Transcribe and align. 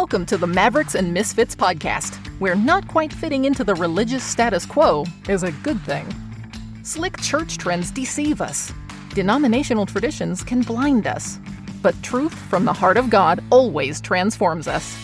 Welcome 0.00 0.24
to 0.26 0.38
the 0.38 0.46
Mavericks 0.46 0.94
and 0.94 1.12
Misfits 1.12 1.54
podcast, 1.54 2.14
where 2.40 2.54
not 2.54 2.88
quite 2.88 3.12
fitting 3.12 3.44
into 3.44 3.64
the 3.64 3.74
religious 3.74 4.24
status 4.24 4.64
quo 4.64 5.04
is 5.28 5.42
a 5.42 5.52
good 5.52 5.78
thing. 5.82 6.08
Slick 6.82 7.20
church 7.20 7.58
trends 7.58 7.90
deceive 7.90 8.40
us, 8.40 8.72
denominational 9.10 9.84
traditions 9.84 10.42
can 10.42 10.62
blind 10.62 11.06
us, 11.06 11.38
but 11.82 12.02
truth 12.02 12.32
from 12.32 12.64
the 12.64 12.72
heart 12.72 12.96
of 12.96 13.10
God 13.10 13.44
always 13.50 14.00
transforms 14.00 14.66
us. 14.66 14.96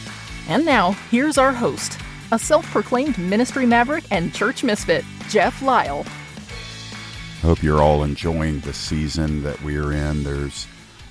And 0.49 0.65
now, 0.65 0.93
here's 1.11 1.37
our 1.37 1.53
host, 1.53 1.99
a 2.33 2.39
self 2.39 2.65
proclaimed 2.71 3.19
ministry 3.19 3.67
maverick 3.67 4.05
and 4.11 4.33
church 4.33 4.65
misfit, 4.65 5.05
Jeff 5.29 5.61
Lyle. 5.61 6.07
Hope 7.43 7.63
you're 7.63 7.83
all 7.83 8.03
enjoying 8.03 8.61
the 8.61 8.73
season 8.73 9.43
that 9.43 9.61
we 9.61 9.77
are 9.77 9.93
in. 9.93 10.25
There's 10.25 10.67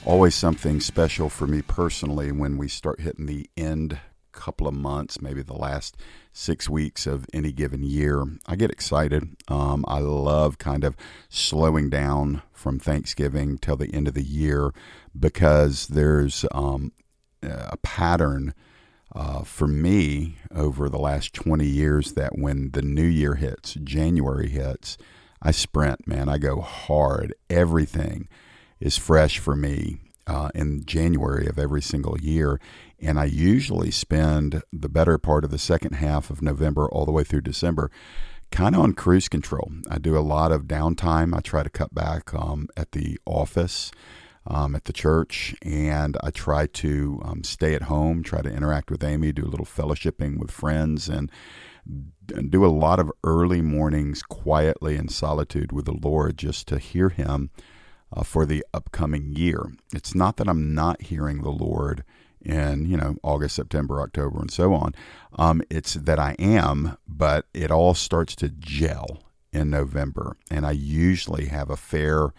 always 0.05 0.35
something 0.35 0.79
special 0.79 1.29
for 1.29 1.47
me 1.47 1.61
personally 1.61 2.31
when 2.31 2.57
we 2.57 2.67
start 2.67 3.01
hitting 3.01 3.25
the 3.25 3.49
end 3.57 3.99
couple 4.35 4.67
of 4.67 4.73
months, 4.73 5.21
maybe 5.21 5.41
the 5.41 5.53
last 5.53 5.97
six 6.33 6.69
weeks 6.69 7.07
of 7.07 7.25
any 7.33 7.51
given 7.51 7.83
year. 7.83 8.23
I 8.45 8.55
get 8.55 8.69
excited. 8.69 9.35
Um, 9.47 9.83
I 9.87 9.99
love 9.99 10.57
kind 10.57 10.83
of 10.83 10.95
slowing 11.29 11.89
down 11.89 12.41
from 12.51 12.77
Thanksgiving 12.77 13.57
till 13.57 13.77
the 13.77 13.93
end 13.93 14.07
of 14.07 14.13
the 14.13 14.23
year 14.23 14.71
because 15.17 15.87
there's 15.87 16.45
um, 16.51 16.91
a 17.41 17.77
pattern. 17.77 18.53
Uh, 19.15 19.43
for 19.43 19.65
me, 19.65 20.35
over 20.53 20.89
the 20.89 20.99
last 20.99 21.33
20 21.33 21.65
years, 21.65 22.13
that 22.13 22.37
when 22.37 22.71
the 22.71 22.81
new 22.81 23.05
year 23.05 23.35
hits, 23.35 23.75
January 23.75 24.49
hits, 24.49 24.97
I 25.41 25.51
sprint, 25.51 26.05
man. 26.05 26.27
I 26.27 26.37
go 26.37 26.59
hard. 26.59 27.33
Everything 27.49 28.27
is 28.79 28.97
fresh 28.97 29.39
for 29.39 29.55
me 29.55 29.99
uh, 30.27 30.49
in 30.55 30.85
January 30.85 31.47
of 31.47 31.59
every 31.59 31.81
single 31.81 32.17
year. 32.19 32.59
And 32.99 33.19
I 33.19 33.25
usually 33.25 33.91
spend 33.91 34.63
the 34.71 34.89
better 34.89 35.17
part 35.17 35.43
of 35.43 35.51
the 35.51 35.57
second 35.57 35.93
half 35.93 36.29
of 36.29 36.41
November 36.41 36.89
all 36.89 37.05
the 37.05 37.11
way 37.11 37.23
through 37.23 37.41
December 37.41 37.91
kind 38.51 38.75
of 38.75 38.81
on 38.81 38.93
cruise 38.93 39.27
control. 39.27 39.71
I 39.89 39.97
do 39.97 40.17
a 40.17 40.19
lot 40.19 40.51
of 40.51 40.63
downtime. 40.63 41.35
I 41.35 41.41
try 41.41 41.63
to 41.63 41.69
cut 41.69 41.93
back 41.93 42.33
um, 42.33 42.67
at 42.77 42.91
the 42.91 43.19
office. 43.25 43.91
Um, 44.47 44.75
at 44.75 44.83
the 44.83 44.93
church, 44.93 45.55
and 45.63 46.15
I 46.21 46.29
try 46.29 46.67
to 46.67 47.19
um, 47.25 47.43
stay 47.43 47.73
at 47.73 47.81
home, 47.81 48.21
try 48.21 48.43
to 48.43 48.53
interact 48.53 48.91
with 48.91 49.03
Amy, 49.03 49.31
do 49.31 49.43
a 49.43 49.49
little 49.49 49.65
fellowshipping 49.65 50.37
with 50.37 50.51
friends, 50.51 51.09
and 51.09 51.31
do 52.51 52.63
a 52.63 52.67
lot 52.67 52.99
of 52.99 53.11
early 53.23 53.63
mornings 53.63 54.21
quietly 54.21 54.97
in 54.97 55.07
solitude 55.07 55.71
with 55.71 55.85
the 55.85 55.97
Lord 55.99 56.37
just 56.37 56.67
to 56.67 56.77
hear 56.77 57.09
Him 57.09 57.49
uh, 58.15 58.23
for 58.23 58.45
the 58.45 58.65
upcoming 58.73 59.33
year. 59.33 59.71
It's 59.93 60.15
not 60.15 60.37
that 60.37 60.47
I'm 60.47 60.73
not 60.73 61.03
hearing 61.03 61.41
the 61.41 61.51
Lord 61.51 62.03
in 62.41 62.85
you 62.85 62.95
know 62.95 63.15
August, 63.23 63.55
September, 63.55 64.01
October, 64.01 64.39
and 64.39 64.51
so 64.51 64.73
on. 64.73 64.93
Um, 65.33 65.61
it's 65.69 65.95
that 65.95 66.19
I 66.19 66.35
am, 66.39 66.97
but 67.07 67.47
it 67.53 67.71
all 67.71 67.93
starts 67.93 68.35
to 68.37 68.49
gel 68.49 69.19
in 69.51 69.69
November, 69.69 70.37
and 70.49 70.65
I 70.65 70.71
usually 70.71 71.45
have 71.45 71.69
a 71.69 71.77
fair 71.77 72.33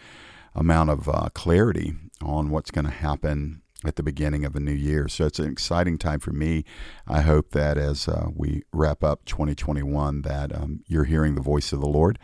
amount 0.54 0.91
of 0.91 1.08
uh, 1.08 1.28
clarity 1.34 1.94
on 2.22 2.50
what's 2.50 2.70
going 2.70 2.86
to 2.86 2.91
happen 2.91 3.62
at 3.84 3.97
the 3.97 4.02
beginning 4.02 4.44
of 4.44 4.56
a 4.56 4.60
new 4.60 4.72
year. 4.72 5.06
So 5.06 5.27
it's 5.27 5.38
an 5.38 5.50
exciting 5.50 5.98
time 5.98 6.19
for 6.19 6.32
me. 6.32 6.64
I 7.06 7.20
hope 7.20 7.50
that 7.50 7.77
as 7.77 8.08
uh, 8.08 8.28
we 8.34 8.62
wrap 8.72 9.04
up 9.04 9.24
2021, 9.27 10.22
that 10.22 10.54
um, 10.54 10.80
you're 10.86 11.04
hearing 11.04 11.34
the 11.34 11.42
voice 11.42 11.72
of 11.72 11.80
the 11.80 11.86
Lord 11.86 12.19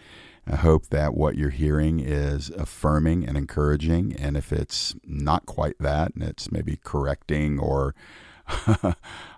I 0.47 0.57
hope 0.57 0.89
that 0.89 1.15
what 1.15 1.37
you're 1.37 1.51
hearing 1.51 2.01
is 2.01 2.51
affirming 2.51 3.25
and 3.27 3.37
encouraging. 3.37 4.15
And 4.17 4.37
if 4.37 4.53
it's 4.53 4.95
not 5.05 5.47
quite 5.47 5.77
that, 5.79 6.15
and 6.15 6.25
it's 6.25 6.51
maybe 6.51 6.79
correcting 6.83 7.61
or 7.61 7.95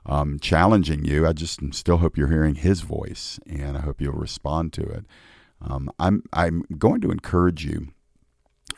um, 0.06 0.38
challenging 0.38 1.04
you, 1.04 1.26
I 1.26 1.34
just 1.34 1.60
still 1.74 1.98
hope 1.98 2.16
you're 2.16 2.28
hearing 2.28 2.54
His 2.54 2.80
voice, 2.80 3.38
and 3.46 3.76
I 3.76 3.80
hope 3.80 4.00
you'll 4.00 4.14
respond 4.14 4.72
to 4.74 4.82
it. 4.82 5.04
Um, 5.60 5.90
I'm 5.98 6.22
I'm 6.32 6.64
going 6.78 7.00
to 7.02 7.10
encourage 7.10 7.64
you 7.64 7.88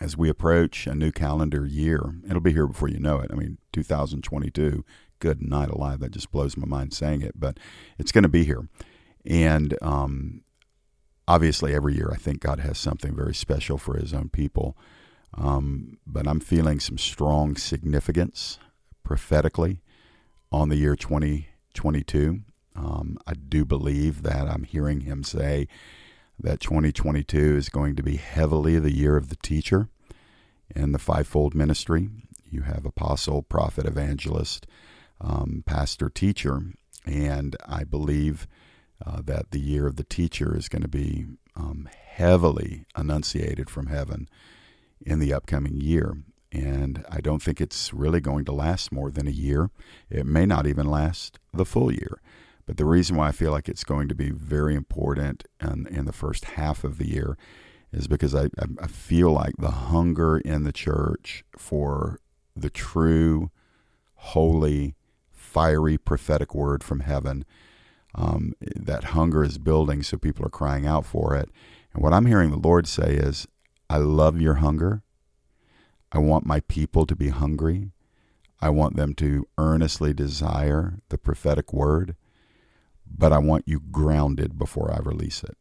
as 0.01 0.17
we 0.17 0.29
approach 0.29 0.87
a 0.87 0.95
new 0.95 1.13
calendar 1.13 1.65
year. 1.65 2.17
It'll 2.29 2.41
be 2.41 2.53
here 2.53 2.67
before 2.67 2.89
you 2.89 2.99
know 2.99 3.19
it. 3.21 3.31
I 3.33 3.37
mean, 3.37 3.59
2022. 3.73 4.85
Good 5.19 5.43
night 5.43 5.71
alive. 5.71 6.01
That 6.01 6.11
just 6.11 6.31
blows 6.31 6.57
my 6.57 6.67
mind 6.67 6.93
saying 6.93 7.23
it, 7.23 7.41
but 7.41 7.59
it's 7.99 8.13
going 8.13 8.25
to 8.25 8.29
be 8.29 8.45
here. 8.45 8.69
And 9.25 9.77
um, 9.81 10.43
obviously 11.29 11.75
every 11.75 11.95
year 11.95 12.11
I 12.13 12.17
think 12.17 12.41
God 12.41 12.61
has 12.61 12.79
something 12.79 13.15
very 13.15 13.35
special 13.35 13.79
for 13.79 13.97
His 13.97 14.13
own 14.13 14.29
people. 14.29 14.77
Um, 15.35 15.99
but 16.07 16.27
I'm 16.27 16.41
feeling 16.41 16.81
some 16.81 16.99
strong 16.99 17.57
significance 17.57 18.59
prophetically 19.03 19.81
on 20.51 20.69
the 20.69 20.77
year 20.77 20.97
2022. 20.97 22.41
Um, 22.75 23.19
I 23.27 23.35
do 23.35 23.65
believe 23.65 24.23
that 24.23 24.49
I'm 24.49 24.65
hearing 24.65 25.01
Him 25.01 25.23
say 25.23 25.69
that 26.39 26.61
2022 26.61 27.57
is 27.57 27.69
going 27.69 27.97
to 27.97 28.03
be 28.03 28.17
heavily 28.17 28.79
the 28.79 28.95
year 28.95 29.17
of 29.17 29.29
the 29.29 29.37
teacher 29.37 29.89
and 30.75 30.95
the 30.95 30.99
fivefold 30.99 31.55
ministry. 31.55 32.09
You 32.51 32.63
have 32.63 32.85
apostle, 32.85 33.43
prophet, 33.43 33.87
evangelist, 33.87 34.67
um, 35.21 35.63
pastor, 35.67 36.09
teacher, 36.09 36.63
and 37.05 37.57
I 37.67 37.85
believe 37.85 38.47
uh, 39.05 39.21
that 39.25 39.51
the 39.51 39.61
year 39.61 39.87
of 39.87 39.97
the 39.97 40.05
teacher 40.05 40.57
is 40.57 40.69
going 40.69 40.83
to 40.83 40.89
be 40.89 41.27
um, 41.55 41.89
heavily 41.95 42.87
enunciated 42.97 43.69
from 43.69 43.87
heaven 43.87 44.29
in 45.05 45.19
the 45.19 45.33
upcoming 45.33 45.81
year. 45.81 46.19
And 46.53 47.05
I 47.11 47.21
don't 47.21 47.43
think 47.43 47.61
it's 47.61 47.93
really 47.93 48.21
going 48.21 48.45
to 48.47 48.53
last 48.53 48.93
more 48.93 49.11
than 49.11 49.27
a 49.27 49.33
year. 49.33 49.71
It 50.09 50.25
may 50.25 50.47
not 50.47 50.67
even 50.67 50.87
last 50.87 51.39
the 51.53 51.67
full 51.67 51.93
year. 51.93 52.21
But 52.67 52.79
the 52.79 52.85
reason 52.85 53.17
why 53.17 53.29
I 53.29 53.33
feel 53.33 53.53
like 53.53 53.69
it's 53.69 53.85
going 53.85 54.09
to 54.09 54.15
be 54.15 54.31
very 54.31 54.75
important 54.75 55.45
in, 55.61 55.87
in 55.89 56.05
the 56.05 56.13
first 56.13 56.45
half 56.45 56.83
of 56.83 56.99
the 56.99 57.09
year 57.09 57.37
is 57.93 58.09
because 58.09 58.35
I, 58.35 58.49
I 58.81 58.87
feel 58.89 59.31
like 59.31 59.55
the 59.59 59.71
hunger 59.71 60.39
in 60.39 60.65
the 60.65 60.73
church 60.73 61.45
for 61.57 62.21
the 62.57 62.71
true, 62.71 63.51
holy, 64.15 64.97
fiery 65.31 65.97
prophetic 65.97 66.55
word 66.55 66.83
from 66.83 67.01
heaven 67.01 67.45
um, 68.17 68.55
that 68.61 69.05
hunger 69.05 69.45
is 69.45 69.59
building, 69.59 70.03
so 70.03 70.17
people 70.17 70.45
are 70.45 70.51
crying 70.51 70.87
out 70.87 71.05
for 71.05 71.37
it. 71.37 71.51
And 71.93 72.03
what 72.03 72.13
I'm 72.13 72.27
hearing 72.27 72.51
the 72.51 72.57
Lord 72.57 72.89
say 72.89 73.15
is, 73.15 73.47
I 73.89 73.99
love 73.99 74.41
your 74.41 74.55
hunger. 74.55 75.03
I 76.11 76.19
want 76.19 76.47
my 76.47 76.61
people 76.61 77.07
to 77.07 77.15
be 77.15 77.29
hungry. 77.29 77.93
I 78.61 78.71
want 78.71 78.97
them 78.97 79.15
to 79.17 79.47
earnestly 79.59 80.15
desire 80.15 80.99
the 81.11 81.19
prophetic 81.19 81.73
word, 81.73 82.17
but 83.07 83.33
I 83.33 83.39
want 83.39 83.69
you 83.69 83.81
grounded 83.81 84.59
before 84.59 84.91
I 84.91 84.99
release 84.99 85.45
it. 85.45 85.57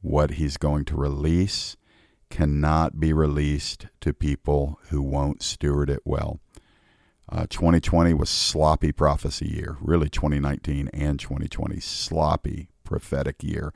What 0.00 0.32
He's 0.32 0.56
going 0.56 0.84
to 0.86 0.96
release 0.96 1.76
cannot 2.28 2.98
be 2.98 3.12
released 3.12 3.86
to 4.00 4.12
people 4.12 4.80
who 4.88 5.00
won't 5.00 5.42
steward 5.42 5.88
it 5.88 6.00
well. 6.04 6.40
Uh, 7.30 7.46
2020 7.50 8.14
was 8.14 8.30
sloppy 8.30 8.92
prophecy 8.92 9.48
year. 9.48 9.76
Really, 9.80 10.08
2019 10.08 10.88
and 10.92 11.18
2020 11.18 11.80
sloppy 11.80 12.68
prophetic 12.84 13.42
year. 13.42 13.72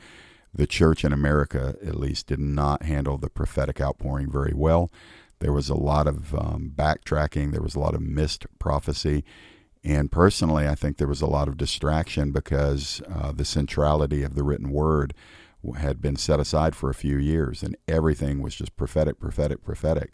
The 0.55 0.67
church 0.67 1.05
in 1.05 1.13
America, 1.13 1.77
at 1.85 1.97
least, 1.97 2.29
did 2.29 2.41
not 2.41 2.85
handle 2.85 3.19
the 3.19 3.31
prophetic 3.31 3.81
outpouring 3.81 4.31
very 4.31 4.53
well. 4.55 4.91
There 5.41 5.53
was 5.53 5.69
a 5.69 5.75
lot 5.75 6.07
of 6.07 6.35
um, 6.35 6.73
backtracking. 6.75 7.53
There 7.53 7.63
was 7.63 7.75
a 7.75 7.81
lot 7.81 7.95
of 7.95 8.03
missed 8.03 8.47
prophecy. 8.59 9.25
And 9.83 10.13
personally, 10.13 10.69
I 10.69 10.75
think 10.75 10.99
there 10.99 11.09
was 11.09 11.23
a 11.23 11.27
lot 11.27 11.49
of 11.49 11.57
distraction 11.57 12.33
because 12.33 13.01
uh, 13.11 13.33
the 13.33 13.45
centrality 13.45 14.23
of 14.23 14.35
the 14.35 14.43
written 14.43 14.71
word 14.71 15.15
had 15.77 16.01
been 16.01 16.17
set 16.17 16.41
aside 16.41 16.75
for 16.75 16.91
a 16.91 16.95
few 16.95 17.17
years, 17.17 17.63
and 17.63 17.77
everything 17.89 18.41
was 18.43 18.55
just 18.55 18.77
prophetic, 18.77 19.19
prophetic, 19.19 19.65
prophetic. 19.65 20.13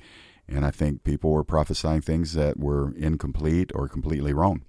And 0.49 0.65
I 0.65 0.71
think 0.71 1.05
people 1.05 1.31
were 1.31 1.45
prophesying 1.45 2.03
things 2.03 2.34
that 2.34 2.59
were 2.59 2.93
incomplete 2.97 3.73
or 3.75 3.89
completely 3.89 4.33
wrong. 4.33 4.62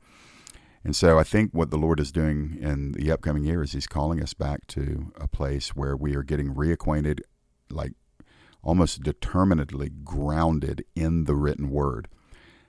And 0.84 0.96
so 0.96 1.20
I 1.20 1.24
think 1.24 1.52
what 1.54 1.70
the 1.70 1.78
Lord 1.78 2.00
is 2.00 2.12
doing 2.12 2.58
in 2.62 2.94
the 2.94 3.12
upcoming 3.12 3.44
year 3.44 3.62
is 3.62 3.74
He's 3.74 3.88
calling 3.88 4.22
us 4.22 4.34
back 4.34 4.66
to 4.68 5.12
a 5.20 5.28
place 5.28 5.76
where 5.76 5.96
we 5.96 6.16
are 6.16 6.24
getting 6.24 6.56
reacquainted, 6.56 7.20
like 7.70 7.94
almost 8.64 9.04
determinedly 9.04 9.90
grounded 10.04 10.84
in 10.96 11.26
the 11.26 11.36
written 11.36 11.70
word. 11.70 12.08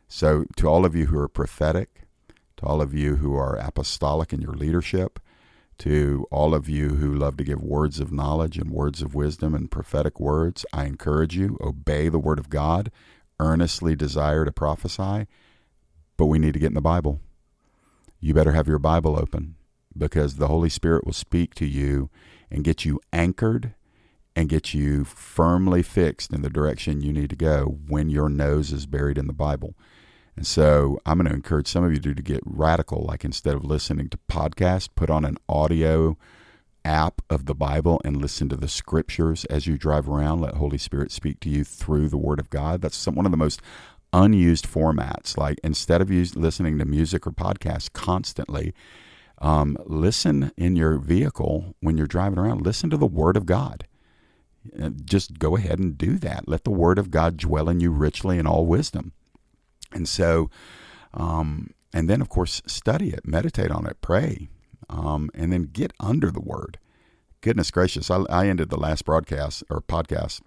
So, 0.08 0.46
to 0.56 0.66
all 0.66 0.84
of 0.84 0.96
you 0.96 1.06
who 1.06 1.18
are 1.18 1.28
prophetic, 1.28 2.08
to 2.56 2.66
all 2.66 2.80
of 2.80 2.94
you 2.94 3.16
who 3.16 3.36
are 3.36 3.56
apostolic 3.56 4.32
in 4.32 4.40
your 4.40 4.54
leadership, 4.54 5.20
to 5.78 6.26
all 6.30 6.54
of 6.54 6.68
you 6.68 6.96
who 6.96 7.14
love 7.14 7.36
to 7.36 7.44
give 7.44 7.62
words 7.62 8.00
of 8.00 8.12
knowledge 8.12 8.58
and 8.58 8.70
words 8.70 9.00
of 9.00 9.14
wisdom 9.14 9.54
and 9.54 9.70
prophetic 9.70 10.18
words, 10.18 10.66
I 10.72 10.86
encourage 10.86 11.36
you 11.36 11.56
obey 11.60 12.08
the 12.08 12.18
word 12.18 12.38
of 12.38 12.50
God, 12.50 12.90
earnestly 13.40 13.94
desire 13.94 14.44
to 14.44 14.52
prophesy, 14.52 15.26
but 16.16 16.26
we 16.26 16.38
need 16.38 16.54
to 16.54 16.60
get 16.60 16.68
in 16.68 16.74
the 16.74 16.80
Bible. 16.80 17.20
You 18.20 18.34
better 18.34 18.52
have 18.52 18.68
your 18.68 18.78
Bible 18.78 19.18
open 19.18 19.56
because 19.96 20.36
the 20.36 20.48
Holy 20.48 20.68
Spirit 20.68 21.04
will 21.04 21.12
speak 21.12 21.54
to 21.54 21.66
you 21.66 22.10
and 22.50 22.64
get 22.64 22.84
you 22.84 23.00
anchored 23.12 23.74
and 24.34 24.48
get 24.48 24.72
you 24.72 25.04
firmly 25.04 25.82
fixed 25.82 26.32
in 26.32 26.42
the 26.42 26.50
direction 26.50 27.00
you 27.00 27.12
need 27.12 27.30
to 27.30 27.36
go 27.36 27.78
when 27.88 28.08
your 28.08 28.28
nose 28.28 28.72
is 28.72 28.86
buried 28.86 29.18
in 29.18 29.26
the 29.26 29.32
Bible. 29.32 29.74
And 30.36 30.46
so 30.46 31.00
I'm 31.04 31.18
going 31.18 31.28
to 31.28 31.34
encourage 31.34 31.66
some 31.66 31.82
of 31.82 31.92
you 31.92 31.98
to, 31.98 32.14
to 32.14 32.22
get 32.22 32.40
radical. 32.44 33.04
Like 33.04 33.24
instead 33.24 33.54
of 33.54 33.64
listening 33.64 34.08
to 34.10 34.18
podcasts, 34.30 34.88
put 34.94 35.10
on 35.10 35.24
an 35.24 35.38
audio 35.48 36.16
app 36.88 37.20
of 37.28 37.44
the 37.44 37.54
Bible 37.54 38.00
and 38.02 38.16
listen 38.16 38.48
to 38.48 38.56
the 38.56 38.66
scriptures 38.66 39.44
as 39.44 39.66
you 39.66 39.76
drive 39.76 40.08
around. 40.08 40.40
Let 40.40 40.54
Holy 40.54 40.78
Spirit 40.78 41.12
speak 41.12 41.38
to 41.40 41.50
you 41.50 41.62
through 41.62 42.08
the 42.08 42.16
Word 42.16 42.40
of 42.40 42.48
God. 42.48 42.80
That's 42.80 42.96
some, 42.96 43.14
one 43.14 43.26
of 43.26 43.30
the 43.30 43.36
most 43.36 43.60
unused 44.14 44.66
formats. 44.66 45.36
Like 45.36 45.60
instead 45.62 46.00
of 46.00 46.10
use, 46.10 46.34
listening 46.34 46.78
to 46.78 46.86
music 46.86 47.26
or 47.26 47.30
podcasts 47.30 47.92
constantly, 47.92 48.72
um, 49.40 49.76
listen 49.84 50.50
in 50.56 50.76
your 50.76 50.96
vehicle 50.96 51.76
when 51.80 51.98
you're 51.98 52.06
driving 52.06 52.38
around. 52.38 52.62
Listen 52.62 52.88
to 52.88 52.96
the 52.96 53.06
Word 53.06 53.36
of 53.36 53.44
God. 53.44 53.86
Uh, 54.82 54.90
just 55.04 55.38
go 55.38 55.56
ahead 55.56 55.78
and 55.78 55.98
do 55.98 56.16
that. 56.18 56.48
Let 56.48 56.64
the 56.64 56.70
Word 56.70 56.98
of 56.98 57.10
God 57.10 57.36
dwell 57.36 57.68
in 57.68 57.80
you 57.80 57.90
richly 57.90 58.38
in 58.38 58.46
all 58.46 58.64
wisdom. 58.64 59.12
And 59.92 60.08
so, 60.08 60.50
um, 61.12 61.74
and 61.92 62.08
then 62.08 62.22
of 62.22 62.30
course, 62.30 62.62
study 62.66 63.10
it, 63.10 63.26
meditate 63.26 63.70
on 63.70 63.86
it, 63.86 63.98
pray, 64.00 64.48
um, 64.88 65.30
and 65.34 65.52
then 65.52 65.64
get 65.72 65.92
under 66.00 66.30
the 66.30 66.40
Word. 66.40 66.78
Goodness 67.40 67.70
gracious, 67.70 68.10
I, 68.10 68.22
I 68.28 68.48
ended 68.48 68.70
the 68.70 68.80
last 68.80 69.04
broadcast 69.04 69.62
or 69.70 69.80
podcast 69.80 70.40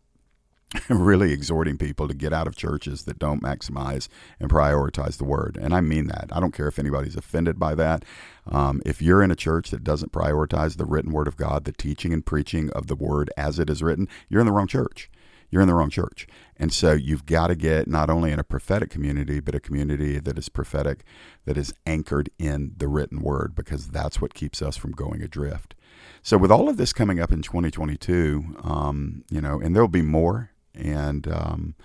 really 0.90 1.34
exhorting 1.34 1.78
people 1.78 2.08
to 2.08 2.14
get 2.14 2.34
out 2.34 2.48
of 2.48 2.56
churches 2.56 3.04
that 3.04 3.20
don't 3.20 3.42
maximize 3.42 4.08
and 4.40 4.50
prioritize 4.50 5.18
the 5.18 5.26
word. 5.26 5.58
And 5.62 5.74
I 5.74 5.82
mean 5.82 6.08
that. 6.08 6.30
I 6.32 6.40
don't 6.40 6.54
care 6.54 6.68
if 6.68 6.80
anybody's 6.80 7.16
offended 7.16 7.60
by 7.60 7.76
that. 7.76 8.06
Um, 8.50 8.82
if 8.86 9.02
you're 9.02 9.24
in 9.24 9.32
a 9.32 9.36
church 9.36 9.70
that 9.72 9.84
doesn't 9.84 10.12
prioritize 10.12 10.78
the 10.78 10.86
written 10.86 11.12
word 11.12 11.28
of 11.28 11.38
God, 11.38 11.66
the 11.66 11.74
teaching 11.74 12.14
and 12.14 12.26
preaching 12.26 12.70
of 12.72 12.88
the 12.88 12.96
word 12.96 13.30
as 13.36 13.60
it 13.60 13.70
is 13.70 13.84
written, 13.84 14.08
you're 14.30 14.42
in 14.42 14.48
the 14.48 14.54
wrong 14.54 14.68
church. 14.68 15.10
You're 15.52 15.62
in 15.62 15.68
the 15.68 15.76
wrong 15.76 15.90
church. 15.90 16.28
And 16.58 16.74
so 16.74 16.94
you've 16.94 17.26
got 17.26 17.48
to 17.48 17.56
get 17.56 17.88
not 17.88 18.10
only 18.10 18.32
in 18.32 18.40
a 18.40 18.44
prophetic 18.44 18.90
community, 18.90 19.40
but 19.40 19.54
a 19.54 19.60
community 19.60 20.20
that 20.20 20.38
is 20.38 20.50
prophetic, 20.50 21.04
that 21.46 21.58
is 21.58 21.74
anchored 21.86 22.30
in 22.40 22.74
the 22.78 22.88
written 22.88 23.22
word, 23.22 23.54
because 23.54 23.90
that's 23.90 24.22
what 24.22 24.34
keeps 24.34 24.62
us 24.62 24.78
from 24.78 24.92
going 24.94 25.22
adrift. 25.22 25.76
So, 26.24 26.38
with 26.38 26.52
all 26.52 26.70
of 26.70 26.78
this 26.78 26.94
coming 26.94 27.20
up 27.20 27.32
in 27.32 27.42
2022, 27.42 28.58
um, 28.64 29.24
you 29.30 29.42
know, 29.42 29.60
and 29.60 29.76
there'll 29.76 29.88
be 29.88 30.02
more 30.02 30.52
and 30.74 31.28
um, 31.28 31.76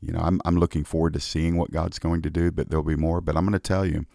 you 0.00 0.12
know 0.12 0.20
I'm 0.20 0.40
I'm 0.44 0.56
looking 0.56 0.84
forward 0.84 1.12
to 1.14 1.20
seeing 1.20 1.56
what 1.56 1.70
God's 1.70 1.98
going 1.98 2.22
to 2.22 2.30
do. 2.30 2.50
But 2.50 2.70
there'll 2.70 2.84
be 2.84 2.96
more. 2.96 3.20
But 3.20 3.36
I'm 3.36 3.44
going 3.44 3.52
to 3.52 3.58
tell 3.58 3.86
you, 3.86 4.06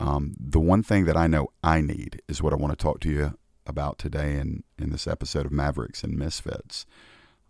um, 0.00 0.34
the 0.38 0.60
one 0.60 0.82
thing 0.82 1.04
that 1.06 1.16
I 1.16 1.26
know 1.26 1.48
I 1.62 1.80
need 1.80 2.22
is 2.28 2.42
what 2.42 2.52
I 2.52 2.56
want 2.56 2.72
to 2.72 2.82
talk 2.82 3.00
to 3.00 3.10
you 3.10 3.38
about 3.66 3.98
today 3.98 4.36
in 4.36 4.64
in 4.78 4.90
this 4.90 5.06
episode 5.06 5.46
of 5.46 5.52
Mavericks 5.52 6.02
and 6.02 6.16
Misfits. 6.16 6.86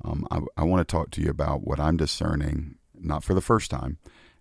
Um, 0.04 0.26
I, 0.30 0.40
I 0.56 0.64
want 0.64 0.86
to 0.86 0.92
talk 0.92 1.10
to 1.12 1.22
you 1.22 1.30
about 1.30 1.66
what 1.66 1.80
I'm 1.80 1.96
discerning, 1.96 2.76
not 2.94 3.24
for 3.24 3.34
the 3.34 3.40
first 3.40 3.70
time, 3.70 3.98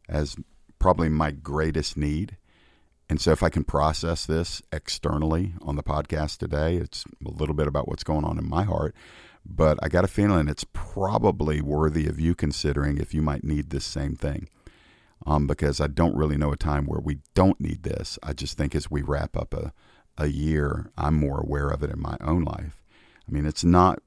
as 0.09 0.35
probably 0.79 1.09
my 1.09 1.31
greatest 1.31 1.97
need. 1.97 2.37
And 3.07 3.21
so, 3.21 3.31
if 3.31 3.43
I 3.43 3.49
can 3.49 3.63
process 3.63 4.25
this 4.25 4.61
externally 4.71 5.53
on 5.61 5.75
the 5.75 5.83
podcast 5.83 6.37
today, 6.37 6.75
it's 6.77 7.05
a 7.25 7.29
little 7.29 7.55
bit 7.55 7.67
about 7.67 7.87
what's 7.87 8.03
going 8.03 8.25
on 8.25 8.37
in 8.37 8.49
my 8.49 8.63
heart 8.63 8.95
but 9.45 9.77
I 9.81 9.89
got 9.89 10.03
a 10.03 10.07
feeling 10.07 10.47
it's 10.47 10.65
probably 10.73 11.61
worthy 11.61 12.07
of 12.07 12.19
you 12.19 12.33
considering 12.33 12.97
if 12.97 13.13
you 13.13 13.21
might 13.21 13.43
need 13.43 13.69
this 13.69 13.85
same 13.85 14.15
thing. 14.15 14.49
Um, 15.25 15.47
because 15.47 15.79
I 15.79 15.87
don't 15.87 16.15
really 16.15 16.37
know 16.37 16.51
a 16.51 16.57
time 16.57 16.85
where 16.85 16.99
we 16.99 17.19
don't 17.33 17.59
need 17.59 17.83
this. 17.83 18.19
I 18.21 18.33
just 18.33 18.57
think 18.57 18.75
as 18.75 18.91
we 18.91 19.01
wrap 19.01 19.37
up 19.37 19.53
a, 19.53 19.73
a 20.17 20.27
year, 20.27 20.91
I'm 20.97 21.15
more 21.15 21.39
aware 21.39 21.69
of 21.69 21.83
it 21.83 21.89
in 21.89 22.01
my 22.01 22.17
own 22.21 22.43
life. 22.43 22.83
I 23.27 23.31
mean, 23.31 23.45
it's 23.45 23.63
not 23.63 23.99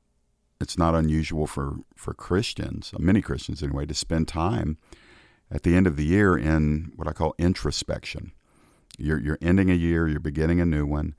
it's 0.61 0.79
not 0.79 0.95
unusual 0.95 1.47
for 1.47 1.77
for 1.97 2.15
Christians, 2.15 2.93
many 2.99 3.23
Christians 3.23 3.63
anyway, 3.63 3.87
to 3.87 3.95
spend 3.95 4.29
time 4.29 4.79
at 5.51 5.63
the 5.63 5.75
end 5.75 5.87
of 5.87 5.97
the 5.97 6.05
year 6.05 6.37
in 6.37 6.93
what 6.97 7.09
I 7.09 7.13
call 7.13 7.35
introspection. 7.39 8.33
You're 8.99 9.21
you're 9.21 9.39
ending 9.41 9.71
a 9.71 9.75
year, 9.75 10.09
you're 10.09 10.21
beginning 10.21 10.61
a 10.61 10.67
new 10.67 10.87
one, 10.87 11.15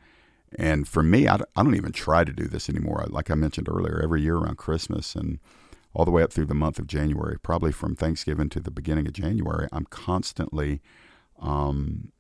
and 0.58 0.88
for 0.88 1.04
me, 1.04 1.28
I, 1.28 1.36
I 1.56 1.64
don't 1.64 1.76
even 1.76 1.92
try 1.92 2.24
to 2.24 2.34
do 2.34 2.48
this 2.48 2.70
anymore. 2.70 3.06
Like 3.10 3.30
I 3.30 3.36
mentioned 3.36 3.70
earlier, 3.70 4.02
every 4.04 4.22
year 4.22 4.36
around 4.36 4.58
Christmas 4.58 5.16
and 5.16 5.40
all 5.94 6.06
the 6.06 6.12
way 6.12 6.24
up 6.24 6.32
through 6.32 6.46
the 6.46 6.54
month 6.54 6.80
of 6.80 6.88
January, 6.88 7.38
probably 7.40 7.72
from 7.72 7.96
Thanksgiving 7.96 8.50
to 8.50 8.60
the 8.60 8.72
beginning 8.72 9.08
of 9.08 9.14
January, 9.14 9.68
I'm 9.72 9.86
constantly 9.86 10.82
um, 11.40 12.12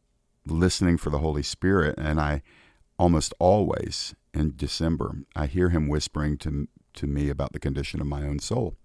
listening 0.45 0.97
for 0.97 1.09
the 1.09 1.19
Holy 1.19 1.43
Spirit. 1.43 1.95
And 1.97 2.19
I 2.19 2.41
almost 2.97 3.33
always 3.39 4.15
in 4.33 4.53
December, 4.55 5.19
I 5.35 5.45
hear 5.45 5.69
Him 5.69 5.87
whispering 5.87 6.37
to, 6.39 6.67
to 6.95 7.07
me 7.07 7.29
about 7.29 7.53
the 7.53 7.59
condition 7.59 8.01
of 8.01 8.07
my 8.07 8.23
own 8.23 8.39
soul. 8.39 8.75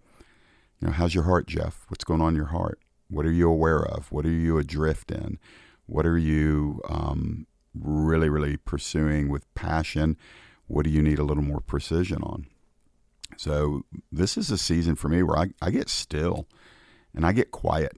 You 0.80 0.88
know, 0.88 0.92
how's 0.92 1.14
your 1.14 1.24
heart, 1.24 1.46
Jeff? 1.46 1.84
What's 1.88 2.04
going 2.04 2.20
on 2.20 2.30
in 2.30 2.36
your 2.36 2.46
heart? 2.46 2.80
What 3.08 3.26
are 3.26 3.32
you 3.32 3.48
aware 3.48 3.84
of? 3.84 4.10
What 4.10 4.26
are 4.26 4.30
you 4.30 4.58
adrift 4.58 5.10
in? 5.10 5.38
What 5.86 6.06
are 6.06 6.18
you 6.18 6.80
um, 6.88 7.46
really, 7.74 8.28
really 8.28 8.56
pursuing 8.56 9.28
with 9.28 9.52
passion? 9.54 10.16
What 10.66 10.84
do 10.84 10.90
you 10.90 11.02
need 11.02 11.18
a 11.18 11.24
little 11.24 11.42
more 11.42 11.60
precision 11.60 12.22
on? 12.22 12.46
So, 13.36 13.84
this 14.12 14.36
is 14.36 14.50
a 14.50 14.58
season 14.58 14.94
for 14.94 15.08
me 15.08 15.22
where 15.22 15.38
I, 15.38 15.46
I 15.60 15.70
get 15.70 15.88
still 15.88 16.46
and 17.14 17.26
I 17.26 17.32
get 17.32 17.50
quiet. 17.50 17.96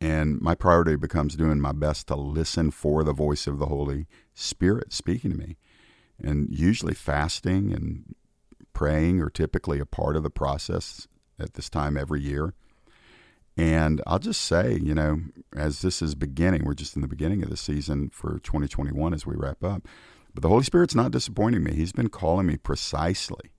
And 0.00 0.40
my 0.40 0.54
priority 0.54 0.96
becomes 0.96 1.36
doing 1.36 1.60
my 1.60 1.72
best 1.72 2.08
to 2.08 2.16
listen 2.16 2.70
for 2.70 3.04
the 3.04 3.12
voice 3.12 3.46
of 3.46 3.58
the 3.58 3.66
Holy 3.66 4.06
Spirit 4.34 4.92
speaking 4.92 5.30
to 5.30 5.36
me. 5.36 5.56
And 6.22 6.48
usually, 6.50 6.94
fasting 6.94 7.72
and 7.72 8.14
praying 8.80 9.20
are 9.20 9.28
typically 9.28 9.78
a 9.78 9.84
part 9.84 10.16
of 10.16 10.22
the 10.22 10.30
process 10.30 11.06
at 11.38 11.52
this 11.52 11.68
time 11.68 11.98
every 11.98 12.18
year. 12.18 12.54
And 13.54 14.00
I'll 14.06 14.18
just 14.18 14.40
say, 14.40 14.80
you 14.82 14.94
know, 14.94 15.20
as 15.54 15.82
this 15.82 16.00
is 16.00 16.14
beginning, 16.14 16.64
we're 16.64 16.72
just 16.72 16.96
in 16.96 17.02
the 17.02 17.08
beginning 17.08 17.42
of 17.42 17.50
the 17.50 17.58
season 17.58 18.08
for 18.08 18.38
2021 18.38 19.12
as 19.12 19.26
we 19.26 19.36
wrap 19.36 19.62
up. 19.62 19.86
But 20.32 20.40
the 20.40 20.48
Holy 20.48 20.64
Spirit's 20.64 20.94
not 20.94 21.10
disappointing 21.10 21.62
me. 21.62 21.74
He's 21.74 21.92
been 21.92 22.08
calling 22.08 22.46
me 22.46 22.56
precisely 22.56 23.52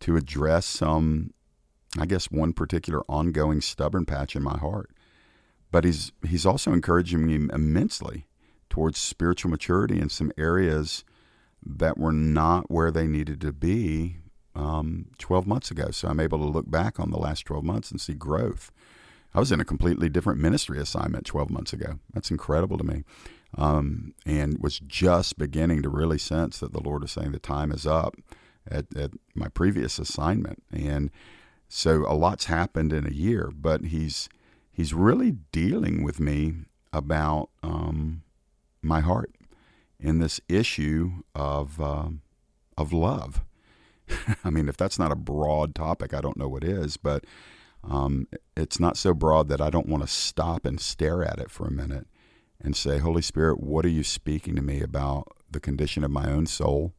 to 0.00 0.16
address 0.16 0.66
some, 0.66 1.32
I 1.96 2.04
guess, 2.04 2.28
one 2.28 2.54
particular 2.54 3.04
ongoing 3.08 3.60
stubborn 3.60 4.04
patch 4.04 4.34
in 4.34 4.42
my 4.42 4.58
heart. 4.58 4.90
But 5.70 5.84
he's 5.84 6.10
he's 6.26 6.44
also 6.44 6.72
encouraging 6.72 7.24
me 7.24 7.36
immensely 7.54 8.26
towards 8.68 8.98
spiritual 8.98 9.52
maturity 9.52 10.00
in 10.00 10.08
some 10.08 10.32
areas 10.36 11.04
that 11.64 11.96
were 11.96 12.12
not 12.12 12.68
where 12.68 12.90
they 12.90 13.06
needed 13.06 13.40
to 13.42 13.52
be 13.52 14.16
um, 14.54 15.06
12 15.18 15.46
months 15.46 15.70
ago. 15.70 15.90
So 15.90 16.08
I'm 16.08 16.20
able 16.20 16.38
to 16.38 16.44
look 16.44 16.70
back 16.70 17.00
on 17.00 17.10
the 17.10 17.18
last 17.18 17.44
12 17.46 17.64
months 17.64 17.90
and 17.90 18.00
see 18.00 18.14
growth. 18.14 18.70
I 19.34 19.40
was 19.40 19.50
in 19.50 19.60
a 19.60 19.64
completely 19.64 20.08
different 20.08 20.40
ministry 20.40 20.78
assignment 20.78 21.26
12 21.26 21.50
months 21.50 21.72
ago. 21.72 21.98
That's 22.12 22.30
incredible 22.30 22.78
to 22.78 22.84
me. 22.84 23.04
Um, 23.56 24.14
and 24.24 24.58
was 24.58 24.78
just 24.80 25.38
beginning 25.38 25.82
to 25.82 25.88
really 25.88 26.18
sense 26.18 26.58
that 26.58 26.72
the 26.72 26.82
Lord 26.82 27.04
is 27.04 27.12
saying 27.12 27.32
the 27.32 27.38
time 27.38 27.72
is 27.72 27.86
up 27.86 28.16
at, 28.68 28.86
at 28.96 29.10
my 29.34 29.48
previous 29.48 29.98
assignment. 29.98 30.62
And 30.72 31.10
so 31.68 32.04
a 32.08 32.14
lot's 32.14 32.46
happened 32.46 32.92
in 32.92 33.06
a 33.06 33.12
year, 33.12 33.50
but 33.54 33.86
he's 33.86 34.28
he's 34.72 34.94
really 34.94 35.32
dealing 35.52 36.02
with 36.02 36.20
me 36.20 36.54
about 36.92 37.50
um, 37.62 38.22
my 38.82 39.00
heart 39.00 39.32
in 39.98 40.18
this 40.18 40.40
issue 40.48 41.22
of 41.34 41.80
uh, 41.80 42.08
of 42.76 42.92
love. 42.92 43.44
I 44.44 44.50
mean, 44.50 44.68
if 44.68 44.76
that's 44.76 44.98
not 44.98 45.12
a 45.12 45.16
broad 45.16 45.74
topic, 45.74 46.14
I 46.14 46.20
don't 46.20 46.36
know 46.36 46.48
what 46.48 46.64
is. 46.64 46.96
But 46.96 47.24
um, 47.82 48.28
it's 48.56 48.80
not 48.80 48.96
so 48.96 49.14
broad 49.14 49.48
that 49.48 49.60
I 49.60 49.70
don't 49.70 49.88
want 49.88 50.02
to 50.02 50.08
stop 50.08 50.64
and 50.64 50.80
stare 50.80 51.22
at 51.22 51.38
it 51.38 51.50
for 51.50 51.66
a 51.66 51.72
minute 51.72 52.06
and 52.62 52.76
say, 52.76 52.98
Holy 52.98 53.22
Spirit, 53.22 53.60
what 53.60 53.84
are 53.84 53.90
you 53.90 54.04
speaking 54.04 54.56
to 54.56 54.62
me 54.62 54.80
about 54.80 55.28
the 55.50 55.60
condition 55.60 56.04
of 56.04 56.10
my 56.10 56.30
own 56.30 56.46
soul, 56.46 56.92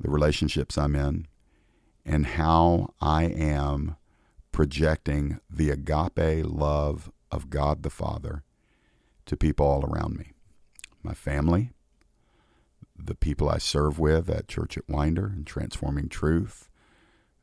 the 0.00 0.10
relationships 0.10 0.78
I'm 0.78 0.96
in, 0.96 1.26
and 2.04 2.26
how 2.26 2.94
I 3.00 3.24
am 3.24 3.96
projecting 4.52 5.40
the 5.50 5.70
agape 5.70 6.44
love 6.46 7.10
of 7.30 7.50
God 7.50 7.82
the 7.82 7.90
Father 7.90 8.42
to 9.26 9.36
people 9.36 9.66
all 9.66 9.84
around 9.84 10.16
me 10.16 10.32
my 11.06 11.14
family, 11.14 11.70
the 12.98 13.14
people 13.14 13.48
I 13.48 13.58
serve 13.58 13.98
with 13.98 14.28
at 14.30 14.48
Church 14.48 14.76
at 14.76 14.88
Winder 14.88 15.26
and 15.26 15.46
Transforming 15.46 16.08
Truth, 16.08 16.68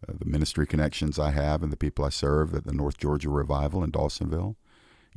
uh, 0.07 0.13
the 0.17 0.25
ministry 0.25 0.65
connections 0.65 1.19
I 1.19 1.31
have 1.31 1.63
and 1.63 1.71
the 1.71 1.77
people 1.77 2.05
I 2.05 2.09
serve 2.09 2.53
at 2.53 2.65
the 2.65 2.73
North 2.73 2.97
Georgia 2.97 3.29
Revival 3.29 3.83
in 3.83 3.91
Dawsonville, 3.91 4.55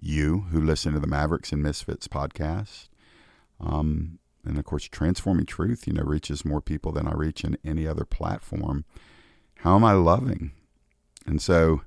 you 0.00 0.46
who 0.50 0.60
listen 0.60 0.92
to 0.92 1.00
the 1.00 1.06
Mavericks 1.06 1.52
and 1.52 1.62
Misfits 1.62 2.08
podcast. 2.08 2.88
Um, 3.60 4.18
and 4.44 4.58
of 4.58 4.64
course, 4.64 4.84
Transforming 4.84 5.46
Truth, 5.46 5.86
you 5.86 5.92
know, 5.92 6.04
reaches 6.04 6.44
more 6.44 6.60
people 6.60 6.92
than 6.92 7.08
I 7.08 7.14
reach 7.14 7.42
in 7.42 7.58
any 7.64 7.86
other 7.86 8.04
platform. 8.04 8.84
How 9.56 9.74
am 9.74 9.84
I 9.84 9.92
loving? 9.92 10.52
And 11.26 11.42
so, 11.42 11.82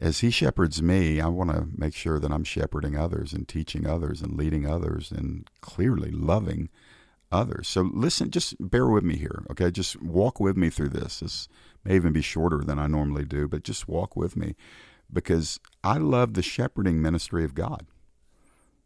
as 0.00 0.20
He 0.20 0.30
shepherds 0.30 0.80
me, 0.80 1.20
I 1.20 1.26
want 1.28 1.50
to 1.50 1.68
make 1.76 1.94
sure 1.94 2.18
that 2.18 2.32
I'm 2.32 2.44
shepherding 2.44 2.96
others 2.96 3.32
and 3.32 3.46
teaching 3.46 3.86
others 3.86 4.22
and 4.22 4.36
leading 4.36 4.66
others 4.66 5.12
and 5.12 5.46
clearly 5.60 6.10
loving 6.10 6.70
others. 7.32 7.66
So, 7.66 7.90
listen, 7.92 8.30
just 8.30 8.54
bear 8.60 8.86
with 8.86 9.02
me 9.02 9.16
here, 9.16 9.44
okay? 9.50 9.70
Just 9.70 10.00
walk 10.02 10.38
with 10.38 10.56
me 10.56 10.70
through 10.70 10.90
this. 10.90 11.20
This 11.20 11.48
may 11.84 11.96
even 11.96 12.12
be 12.12 12.22
shorter 12.22 12.58
than 12.58 12.78
I 12.78 12.86
normally 12.86 13.24
do, 13.24 13.48
but 13.48 13.64
just 13.64 13.88
walk 13.88 14.14
with 14.16 14.36
me 14.36 14.54
because 15.12 15.58
I 15.82 15.98
love 15.98 16.34
the 16.34 16.42
shepherding 16.42 17.02
ministry 17.02 17.44
of 17.44 17.54
God. 17.54 17.86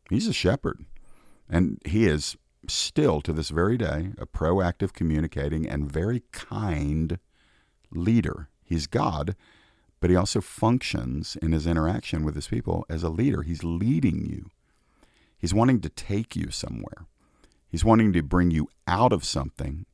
He's 0.09 0.29
a 0.29 0.33
shepherd, 0.33 0.85
and 1.49 1.81
he 1.85 2.07
is 2.07 2.37
still 2.69 3.21
to 3.21 3.33
this 3.33 3.51
very 3.51 3.77
day 3.77 4.13
a 4.19 4.27
proactive, 4.27 4.93
communicating, 4.93 5.69
and 5.69 5.91
very 5.91 6.23
kind 6.33 7.19
leader. 7.93 8.49
He's 8.65 8.87
God, 8.87 9.37
but 10.01 10.11
he 10.11 10.17
also 10.17 10.41
functions 10.41 11.37
in 11.41 11.53
his 11.53 11.67
interaction 11.67 12.25
with 12.25 12.35
his 12.35 12.49
people 12.49 12.85
as 12.89 13.03
a 13.03 13.09
leader. 13.09 13.43
He's 13.43 13.65
leading 13.65 14.27
you, 14.27 14.51
he's 15.39 15.55
wanting 15.55 15.81
to 15.81 15.89
take 15.89 16.37
you 16.37 16.51
somewhere, 16.51 17.07
he's 17.69 17.85
wanting 17.85 18.13
to 18.13 18.23
bring 18.23 18.51
you 18.51 18.69
out 18.87 19.13
of 19.13 19.25
something 19.25 19.87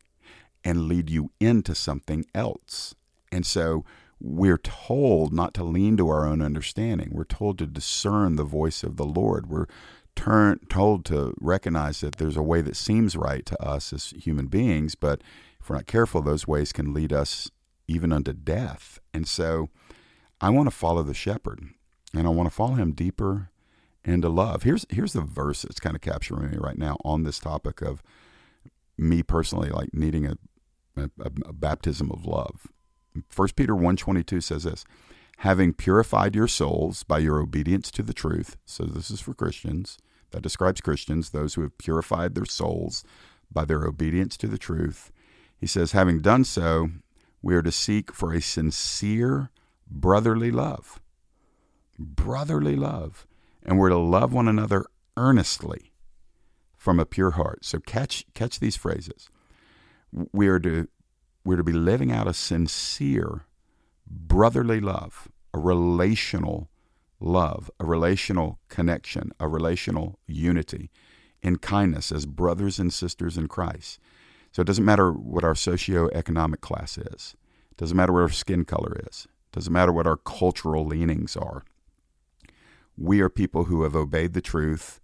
and 0.64 0.88
lead 0.88 1.10
you 1.10 1.30
into 1.40 1.74
something 1.74 2.24
else. 2.34 2.94
And 3.30 3.44
so 3.46 3.84
we're 4.20 4.58
told 4.58 5.32
not 5.32 5.54
to 5.54 5.64
lean 5.64 5.96
to 5.96 6.08
our 6.08 6.26
own 6.26 6.40
understanding. 6.40 7.10
We're 7.12 7.24
told 7.24 7.58
to 7.58 7.66
discern 7.66 8.36
the 8.36 8.44
voice 8.44 8.84
of 8.84 8.96
the 8.96 9.04
Lord. 9.04 9.48
We're 9.48 9.66
turn, 10.14 10.60
told 10.68 11.04
to 11.06 11.34
recognize 11.40 12.00
that 12.00 12.16
there's 12.16 12.36
a 12.36 12.42
way 12.42 12.60
that 12.60 12.76
seems 12.76 13.16
right 13.16 13.44
to 13.46 13.60
us 13.62 13.92
as 13.92 14.14
human 14.16 14.46
beings, 14.46 14.94
but 14.94 15.22
if 15.60 15.68
we're 15.68 15.76
not 15.76 15.86
careful, 15.86 16.22
those 16.22 16.46
ways 16.46 16.72
can 16.72 16.92
lead 16.92 17.12
us 17.12 17.50
even 17.88 18.12
unto 18.12 18.32
death. 18.32 19.00
And 19.12 19.26
so 19.26 19.70
I 20.40 20.50
want 20.50 20.66
to 20.66 20.74
follow 20.74 21.02
the 21.02 21.14
shepherd 21.14 21.64
and 22.14 22.26
I 22.26 22.30
want 22.30 22.48
to 22.48 22.54
follow 22.54 22.74
him 22.74 22.92
deeper 22.92 23.50
into 24.04 24.28
love. 24.28 24.62
Here's 24.62 24.86
here's 24.90 25.12
the 25.12 25.20
verse 25.20 25.62
that's 25.62 25.80
kind 25.80 25.94
of 25.94 26.02
capturing 26.02 26.50
me 26.50 26.58
right 26.58 26.78
now 26.78 26.96
on 27.04 27.22
this 27.22 27.38
topic 27.38 27.80
of 27.82 28.02
me 28.98 29.22
personally 29.22 29.70
like 29.70 29.94
needing 29.94 30.26
a, 30.26 30.36
a, 30.96 31.10
a 31.46 31.52
baptism 31.52 32.10
of 32.10 32.26
love. 32.26 32.66
1 33.34 33.48
Peter 33.56 33.74
1:22 33.74 34.42
says 34.42 34.64
this, 34.64 34.84
having 35.38 35.72
purified 35.72 36.34
your 36.34 36.48
souls 36.48 37.02
by 37.02 37.18
your 37.18 37.40
obedience 37.40 37.90
to 37.92 38.02
the 38.02 38.14
truth. 38.14 38.56
So 38.64 38.84
this 38.84 39.10
is 39.10 39.20
for 39.20 39.34
Christians. 39.34 39.98
That 40.30 40.42
describes 40.42 40.80
Christians, 40.80 41.30
those 41.30 41.54
who 41.54 41.62
have 41.62 41.76
purified 41.76 42.34
their 42.34 42.46
souls 42.46 43.04
by 43.50 43.66
their 43.66 43.84
obedience 43.84 44.36
to 44.38 44.46
the 44.46 44.56
truth. 44.56 45.12
He 45.58 45.66
says, 45.66 45.92
having 45.92 46.20
done 46.20 46.44
so, 46.44 46.88
we 47.42 47.54
are 47.54 47.62
to 47.62 47.72
seek 47.72 48.12
for 48.12 48.32
a 48.32 48.40
sincere 48.40 49.50
brotherly 49.86 50.50
love. 50.50 51.00
Brotherly 51.98 52.76
love. 52.76 53.26
And 53.64 53.78
we're 53.78 53.90
to 53.90 53.98
love 53.98 54.32
one 54.32 54.48
another 54.48 54.86
earnestly 55.16 55.92
from 56.76 56.98
a 56.98 57.06
pure 57.06 57.32
heart. 57.32 57.64
So 57.64 57.78
catch 57.78 58.24
catch 58.34 58.58
these 58.58 58.76
phrases. 58.76 59.28
We 60.32 60.48
are 60.48 60.58
to 60.60 60.88
we're 61.44 61.56
to 61.56 61.64
be 61.64 61.72
living 61.72 62.12
out 62.12 62.28
a 62.28 62.34
sincere 62.34 63.46
brotherly 64.06 64.80
love, 64.80 65.28
a 65.54 65.58
relational 65.58 66.68
love, 67.20 67.70
a 67.78 67.84
relational 67.84 68.58
connection, 68.68 69.32
a 69.38 69.48
relational 69.48 70.18
unity 70.26 70.90
in 71.40 71.56
kindness 71.56 72.12
as 72.12 72.26
brothers 72.26 72.78
and 72.78 72.92
sisters 72.92 73.36
in 73.36 73.48
Christ. 73.48 73.98
So 74.52 74.62
it 74.62 74.66
doesn't 74.66 74.84
matter 74.84 75.12
what 75.12 75.44
our 75.44 75.54
socioeconomic 75.54 76.60
class 76.60 76.98
is. 76.98 77.34
It 77.70 77.76
doesn't 77.78 77.96
matter 77.96 78.12
what 78.12 78.22
our 78.22 78.28
skin 78.28 78.64
color 78.64 79.00
is. 79.08 79.26
It 79.50 79.56
doesn't 79.56 79.72
matter 79.72 79.92
what 79.92 80.06
our 80.06 80.16
cultural 80.16 80.84
leanings 80.84 81.36
are. 81.36 81.64
We 82.96 83.20
are 83.20 83.28
people 83.28 83.64
who 83.64 83.82
have 83.82 83.96
obeyed 83.96 84.32
the 84.34 84.40
truth 84.40 85.00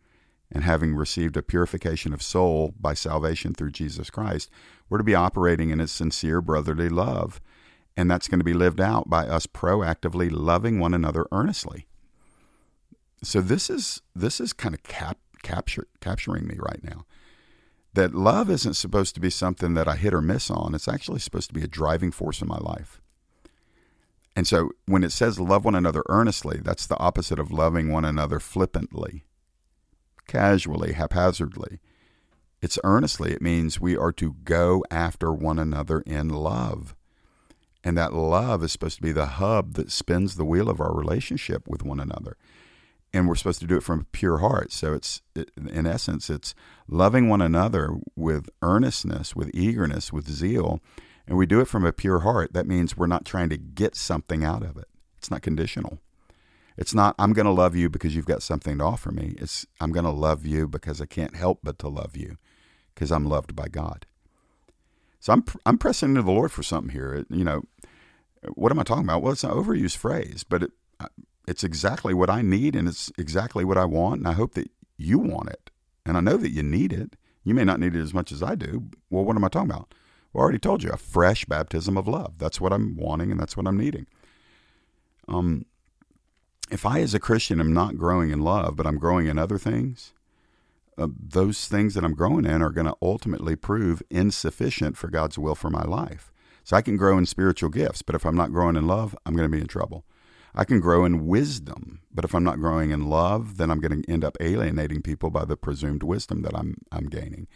and 0.51 0.65
having 0.65 0.95
received 0.95 1.37
a 1.37 1.43
purification 1.43 2.13
of 2.13 2.23
soul 2.23 2.75
by 2.81 2.95
salvation 2.95 3.55
through 3.55 3.71
Jesus 3.71 4.09
Christ, 4.11 4.51
we're 4.89 4.99
to 4.99 5.05
be 5.05 5.15
operating 5.15 5.71
in 5.71 5.81
a 5.81 5.87
sincere 5.87 6.41
brotherly 6.41 6.89
love. 6.89 7.41
And 7.97 8.11
that's 8.11 8.29
going 8.29 8.41
to 8.41 8.45
be 8.45 8.55
lived 8.55 8.81
out 8.81 9.11
by 9.11 9.27
us 9.27 9.47
proactively 9.47 10.31
loving 10.31 10.79
one 10.79 10.95
another 10.95 11.27
earnestly. 11.33 11.87
So 13.23 13.41
this 13.41 13.69
is 13.69 14.01
this 14.15 14.41
is 14.41 14.53
kind 14.53 14.75
of 14.75 14.85
cap, 14.85 15.19
capture, 15.43 15.89
capturing 16.01 16.47
me 16.47 16.57
right 16.59 16.83
now 16.83 17.05
that 17.95 18.15
love 18.15 18.49
isn't 18.49 18.75
supposed 18.75 19.15
to 19.17 19.21
be 19.21 19.31
something 19.31 19.75
that 19.75 19.89
I 19.89 19.97
hit 19.97 20.15
or 20.15 20.23
miss 20.23 20.51
on. 20.51 20.75
It's 20.75 20.87
actually 20.87 21.19
supposed 21.19 21.49
to 21.49 21.55
be 21.55 21.65
a 21.65 21.69
driving 21.69 22.13
force 22.13 22.41
in 22.41 22.47
my 22.47 22.59
life. 22.59 23.01
And 24.39 24.47
so 24.47 24.71
when 24.87 25.03
it 25.03 25.11
says 25.11 25.41
love 25.41 25.65
one 25.65 25.75
another 25.75 26.05
earnestly, 26.09 26.61
that's 26.63 26.87
the 26.87 26.97
opposite 26.99 27.41
of 27.41 27.51
loving 27.51 27.91
one 27.91 28.05
another 28.05 28.39
flippantly, 28.39 29.25
casually, 30.29 30.93
haphazardly. 30.93 31.81
It's 32.63 32.79
earnestly. 32.85 33.33
It 33.33 33.43
means 33.43 33.81
we 33.81 33.97
are 33.97 34.13
to 34.13 34.37
go 34.45 34.85
after 34.93 35.33
one 35.33 35.59
another 35.59 36.03
in 36.03 36.29
love. 36.29 36.95
And 37.83 37.99
that 37.99 38.13
love 38.13 38.63
is 38.63 38.71
supposed 38.71 38.99
to 38.99 39.03
be 39.03 39.11
the 39.11 39.27
hub 39.27 39.75
that 39.75 39.91
spins 39.91 40.37
the 40.37 40.45
wheel 40.45 40.71
of 40.71 40.81
our 40.81 40.95
relationship 40.95 41.67
with 41.67 41.83
one 41.83 41.99
another 41.99 42.37
and 43.13 43.27
we're 43.27 43.35
supposed 43.35 43.59
to 43.59 43.67
do 43.67 43.77
it 43.77 43.83
from 43.83 44.01
a 44.01 44.05
pure 44.13 44.39
heart. 44.39 44.71
So 44.71 44.93
it's 44.93 45.23
it, 45.35 45.51
in 45.57 45.87
essence, 45.87 46.29
it's 46.29 46.55
loving 46.87 47.29
one 47.29 47.41
another 47.41 47.97
with 48.15 48.51
earnestness, 48.63 49.35
with 49.35 49.51
eagerness, 49.55 50.13
with 50.13 50.29
zeal, 50.29 50.81
and 51.29 51.37
we 51.37 51.47
do 51.47 51.61
it 51.61 51.69
from 51.69 51.85
a 51.85 51.93
pure 51.93 52.21
heart. 52.21 52.55
That 52.55 52.67
means 52.67 52.97
we're 52.97 53.07
not 53.07 53.27
trying 53.27 53.51
to 53.51 53.59
get 53.59 53.95
something 53.95 54.43
out 54.43 54.63
of 54.63 54.79
it. 54.79 54.89
It's 55.19 55.31
not 55.31 55.43
conditional. 55.43 55.99
It's 56.77 56.95
not 56.95 57.15
I'm 57.19 57.35
going 57.35 57.47
to 57.47 57.53
love 57.53 57.77
you 57.77 57.91
because 57.91 58.17
you've 58.17 58.27
got 58.27 58.43
something 58.43 58.79
to 58.79 58.85
offer 58.85 59.13
me. 59.13 59.35
It's 59.39 59.67
I'm 59.81 59.93
going 59.93 60.07
to 60.07 60.11
love 60.11 60.47
you 60.47 60.67
because 60.67 61.01
I 61.01 61.07
can't 61.07 61.37
help 61.37 61.61
but 61.63 61.79
to 61.81 61.89
love 61.89 62.17
you 62.17 62.39
because 62.95 63.13
I'm 63.13 63.27
loved 63.27 63.55
by 63.55 63.69
God. 63.69 64.07
So 65.21 65.33
I'm 65.35 65.45
I'm 65.67 65.77
pressing 65.77 66.11
into 66.11 66.23
the 66.23 66.31
Lord 66.31 66.51
for 66.51 66.63
something 66.63 66.93
here. 66.93 67.13
It, 67.15 67.27
you 67.29 67.45
know, 67.45 67.63
what 68.55 68.73
am 68.73 68.79
I 68.79 68.85
talking 68.85 69.05
about? 69.05 69.23
Well, 69.23 69.33
it's 69.33 69.45
an 69.45 69.51
overused 69.51 69.97
phrase, 69.97 70.45
but 70.49 70.63
it, 70.63 70.71
it's 71.47 71.65
exactly 71.65 72.15
what 72.15 72.31
I 72.31 72.41
need 72.41 72.75
and 72.75 72.89
it's 72.89 73.13
exactly 73.19 73.65
what 73.65 73.77
I 73.77 73.85
want. 73.85 74.21
And 74.21 74.29
I 74.29 74.33
hope 74.33 74.55
that 74.55 74.71
you 74.97 75.19
want 75.19 75.51
it. 75.51 75.71
And 76.07 76.17
I 76.17 76.21
know 76.21 76.39
that 76.39 76.53
you 76.53 76.63
need 76.63 76.93
it. 76.93 77.17
You 77.45 77.55
may 77.55 77.65
not 77.65 77.81
need 77.81 77.95
it 77.95 78.03
as 78.03 78.15
much 78.15 78.33
as 78.33 78.43
I 78.43 78.55
do. 78.55 78.85
Well, 79.11 79.25
what 79.25 79.37
am 79.37 79.45
I 79.45 79.49
talking 79.49 79.71
about? 79.71 79.93
Well, 80.39 80.45
I 80.45 80.47
already 80.47 80.61
told 80.61 80.85
you 80.85 80.91
a 80.91 80.97
fresh 80.97 81.47
baptism 81.47 81.97
of 81.99 82.07
love. 82.07 82.35
That's 82.39 82.61
what 82.61 82.73
I'm 82.73 82.95
wanting 82.95 83.33
and 83.33 83.41
that's 83.41 83.57
what 83.57 83.67
I'm 83.67 83.77
needing. 83.77 84.07
Um, 85.27 85.67
if 86.71 86.87
I, 86.87 87.01
as 87.01 87.13
a 87.13 87.19
Christian, 87.19 87.59
am 87.59 87.73
not 87.73 87.97
growing 87.97 88.31
in 88.31 88.43
love, 88.43 88.77
but 88.77 88.87
I'm 88.87 88.99
growing 88.99 89.27
in 89.27 89.37
other 89.37 89.59
things, 89.59 90.13
uh, 90.97 91.09
those 91.19 91.67
things 91.67 91.95
that 91.95 92.05
I'm 92.05 92.15
growing 92.15 92.45
in 92.45 92.63
are 92.63 92.71
going 92.71 92.87
to 92.87 92.95
ultimately 93.03 93.57
prove 93.57 94.01
insufficient 94.11 94.97
for 94.97 95.09
God's 95.09 95.41
will 95.41 95.57
for 95.57 95.71
my 95.71 95.83
life. 95.83 96.31
So 96.63 96.77
I 96.77 96.83
can 96.83 96.97
grow 96.97 97.19
in 97.19 97.27
spiritual 97.27 97.71
gifts, 97.71 98.03
but 98.03 98.15
if 98.15 98.25
I'm 98.25 98.37
not 98.37 98.53
growing 98.53 98.77
in 98.77 98.87
love, 98.87 99.17
I'm 99.27 99.35
going 99.35 99.51
to 99.51 99.57
be 99.57 99.61
in 99.61 99.67
trouble. 99.67 100.05
I 100.55 100.63
can 100.63 100.79
grow 100.79 101.05
in 101.05 101.27
wisdom, 101.27 102.03
but 102.15 102.25
if 102.25 102.33
I'm 102.33 102.45
not 102.45 102.61
growing 102.61 102.93
in 102.93 103.11
love, 103.11 103.57
then 103.57 103.73
I'm 103.73 103.81
going 103.81 104.03
to 104.03 104.09
end 104.09 104.25
up 104.25 104.37
alienating 104.41 105.03
people 105.03 105.31
by 105.31 105.45
the 105.45 105.57
presumed 105.57 106.05
wisdom 106.05 106.43
that 106.43 106.57
I'm 106.57 106.77
I'm 106.93 107.07
gaining. 107.07 107.49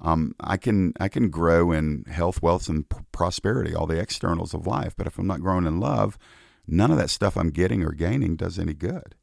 Um, 0.00 0.34
I 0.40 0.56
can 0.56 0.92
I 0.98 1.08
can 1.08 1.30
grow 1.30 1.70
in 1.72 2.04
health, 2.08 2.42
wealth, 2.42 2.68
and 2.68 2.88
p- 2.88 2.96
prosperity, 3.12 3.74
all 3.74 3.86
the 3.86 4.00
externals 4.00 4.52
of 4.52 4.66
life, 4.66 4.94
but 4.96 5.06
if 5.06 5.18
I'm 5.18 5.26
not 5.26 5.40
growing 5.40 5.66
in 5.66 5.80
love, 5.80 6.18
none 6.66 6.90
of 6.90 6.98
that 6.98 7.10
stuff 7.10 7.36
I'm 7.36 7.50
getting 7.50 7.82
or 7.84 7.92
gaining 7.92 8.36
does 8.36 8.58
any 8.58 8.74
good. 8.74 9.14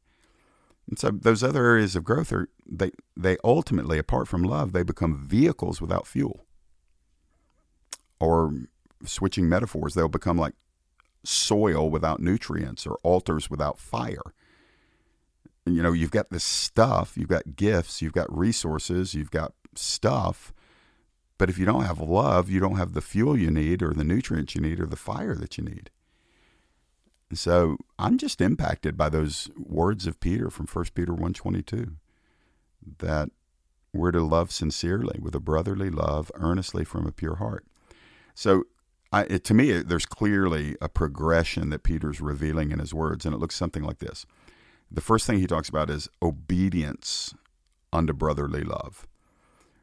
And 0.88 0.98
so 0.98 1.10
those 1.10 1.42
other 1.44 1.64
areas 1.64 1.94
of 1.94 2.04
growth 2.04 2.32
are 2.32 2.48
they 2.66 2.90
they 3.16 3.36
ultimately, 3.44 3.98
apart 3.98 4.28
from 4.28 4.42
love, 4.42 4.72
they 4.72 4.82
become 4.82 5.26
vehicles 5.26 5.80
without 5.80 6.06
fuel. 6.06 6.46
Or 8.18 8.52
switching 9.04 9.48
metaphors, 9.48 9.94
they'll 9.94 10.08
become 10.08 10.38
like 10.38 10.54
soil 11.24 11.90
without 11.90 12.20
nutrients 12.20 12.86
or 12.86 12.98
altars 13.02 13.50
without 13.50 13.78
fire. 13.78 14.34
You 15.64 15.82
know, 15.82 15.92
you've 15.92 16.10
got 16.10 16.30
this 16.30 16.44
stuff, 16.44 17.16
you've 17.16 17.28
got 17.28 17.56
gifts, 17.56 18.02
you've 18.02 18.12
got 18.12 18.36
resources, 18.36 19.14
you've 19.14 19.30
got 19.30 19.52
stuff. 19.74 20.52
But 21.42 21.50
if 21.50 21.58
you 21.58 21.66
don't 21.66 21.86
have 21.86 21.98
love, 21.98 22.48
you 22.48 22.60
don't 22.60 22.76
have 22.76 22.92
the 22.92 23.00
fuel 23.00 23.36
you 23.36 23.50
need 23.50 23.82
or 23.82 23.92
the 23.92 24.04
nutrients 24.04 24.54
you 24.54 24.60
need 24.60 24.78
or 24.78 24.86
the 24.86 24.94
fire 24.94 25.34
that 25.34 25.58
you 25.58 25.64
need. 25.64 25.90
And 27.30 27.36
so 27.36 27.78
I'm 27.98 28.16
just 28.16 28.40
impacted 28.40 28.96
by 28.96 29.08
those 29.08 29.50
words 29.56 30.06
of 30.06 30.20
Peter 30.20 30.50
from 30.50 30.68
1 30.68 30.84
Peter 30.94 31.10
122 31.10 31.96
that 33.00 33.30
we're 33.92 34.12
to 34.12 34.22
love 34.22 34.52
sincerely 34.52 35.18
with 35.20 35.34
a 35.34 35.40
brotherly 35.40 35.90
love, 35.90 36.30
earnestly 36.36 36.84
from 36.84 37.08
a 37.08 37.12
pure 37.12 37.34
heart. 37.34 37.66
So 38.36 38.62
I, 39.12 39.22
it, 39.22 39.42
to 39.46 39.52
me, 39.52 39.82
there's 39.82 40.06
clearly 40.06 40.76
a 40.80 40.88
progression 40.88 41.70
that 41.70 41.82
Peter's 41.82 42.20
revealing 42.20 42.70
in 42.70 42.78
his 42.78 42.94
words, 42.94 43.26
and 43.26 43.34
it 43.34 43.38
looks 43.38 43.56
something 43.56 43.82
like 43.82 43.98
this. 43.98 44.26
The 44.92 45.00
first 45.00 45.26
thing 45.26 45.40
he 45.40 45.48
talks 45.48 45.68
about 45.68 45.90
is 45.90 46.08
obedience 46.22 47.34
unto 47.92 48.12
brotherly 48.12 48.62
love. 48.62 49.08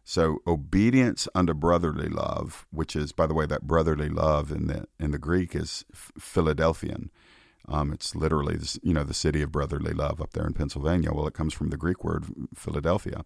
So 0.09 0.39
obedience 0.47 1.27
unto 1.35 1.53
brotherly 1.53 2.09
love, 2.09 2.65
which 2.71 2.95
is, 2.95 3.11
by 3.11 3.27
the 3.27 3.35
way, 3.35 3.45
that 3.45 3.67
brotherly 3.67 4.09
love 4.09 4.51
in 4.51 4.65
the 4.65 4.87
in 4.99 5.11
the 5.11 5.19
Greek 5.19 5.53
is 5.53 5.85
Philadelphian. 5.93 7.11
Um, 7.67 7.93
it's 7.93 8.15
literally, 8.15 8.57
you 8.81 8.95
know, 8.95 9.03
the 9.03 9.13
city 9.13 9.43
of 9.43 9.51
brotherly 9.51 9.93
love 9.93 10.19
up 10.19 10.33
there 10.33 10.47
in 10.47 10.53
Pennsylvania. 10.53 11.11
Well, 11.13 11.27
it 11.27 11.35
comes 11.35 11.53
from 11.53 11.69
the 11.69 11.77
Greek 11.77 12.03
word 12.03 12.25
Philadelphia, 12.55 13.23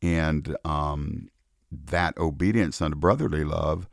and 0.00 0.56
um, 0.64 1.28
that 1.70 2.16
obedience 2.16 2.80
unto 2.80 2.96
brotherly 2.96 3.44
love 3.44 3.86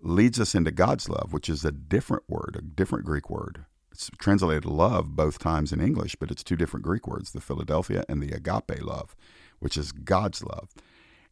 leads 0.00 0.38
us 0.38 0.54
into 0.54 0.70
God's 0.70 1.08
love, 1.08 1.32
which 1.32 1.48
is 1.48 1.64
a 1.64 1.72
different 1.72 2.22
word, 2.28 2.54
a 2.56 2.62
different 2.62 3.04
Greek 3.04 3.28
word. 3.28 3.64
It's 3.90 4.08
translated 4.18 4.64
love 4.64 5.16
both 5.16 5.40
times 5.40 5.72
in 5.72 5.80
English, 5.80 6.14
but 6.20 6.30
it's 6.30 6.44
two 6.44 6.54
different 6.54 6.86
Greek 6.86 7.08
words, 7.08 7.32
the 7.32 7.40
Philadelphia 7.40 8.04
and 8.08 8.22
the 8.22 8.30
agape 8.30 8.80
love, 8.80 9.16
which 9.58 9.76
is 9.76 9.90
God's 9.90 10.44
love. 10.44 10.68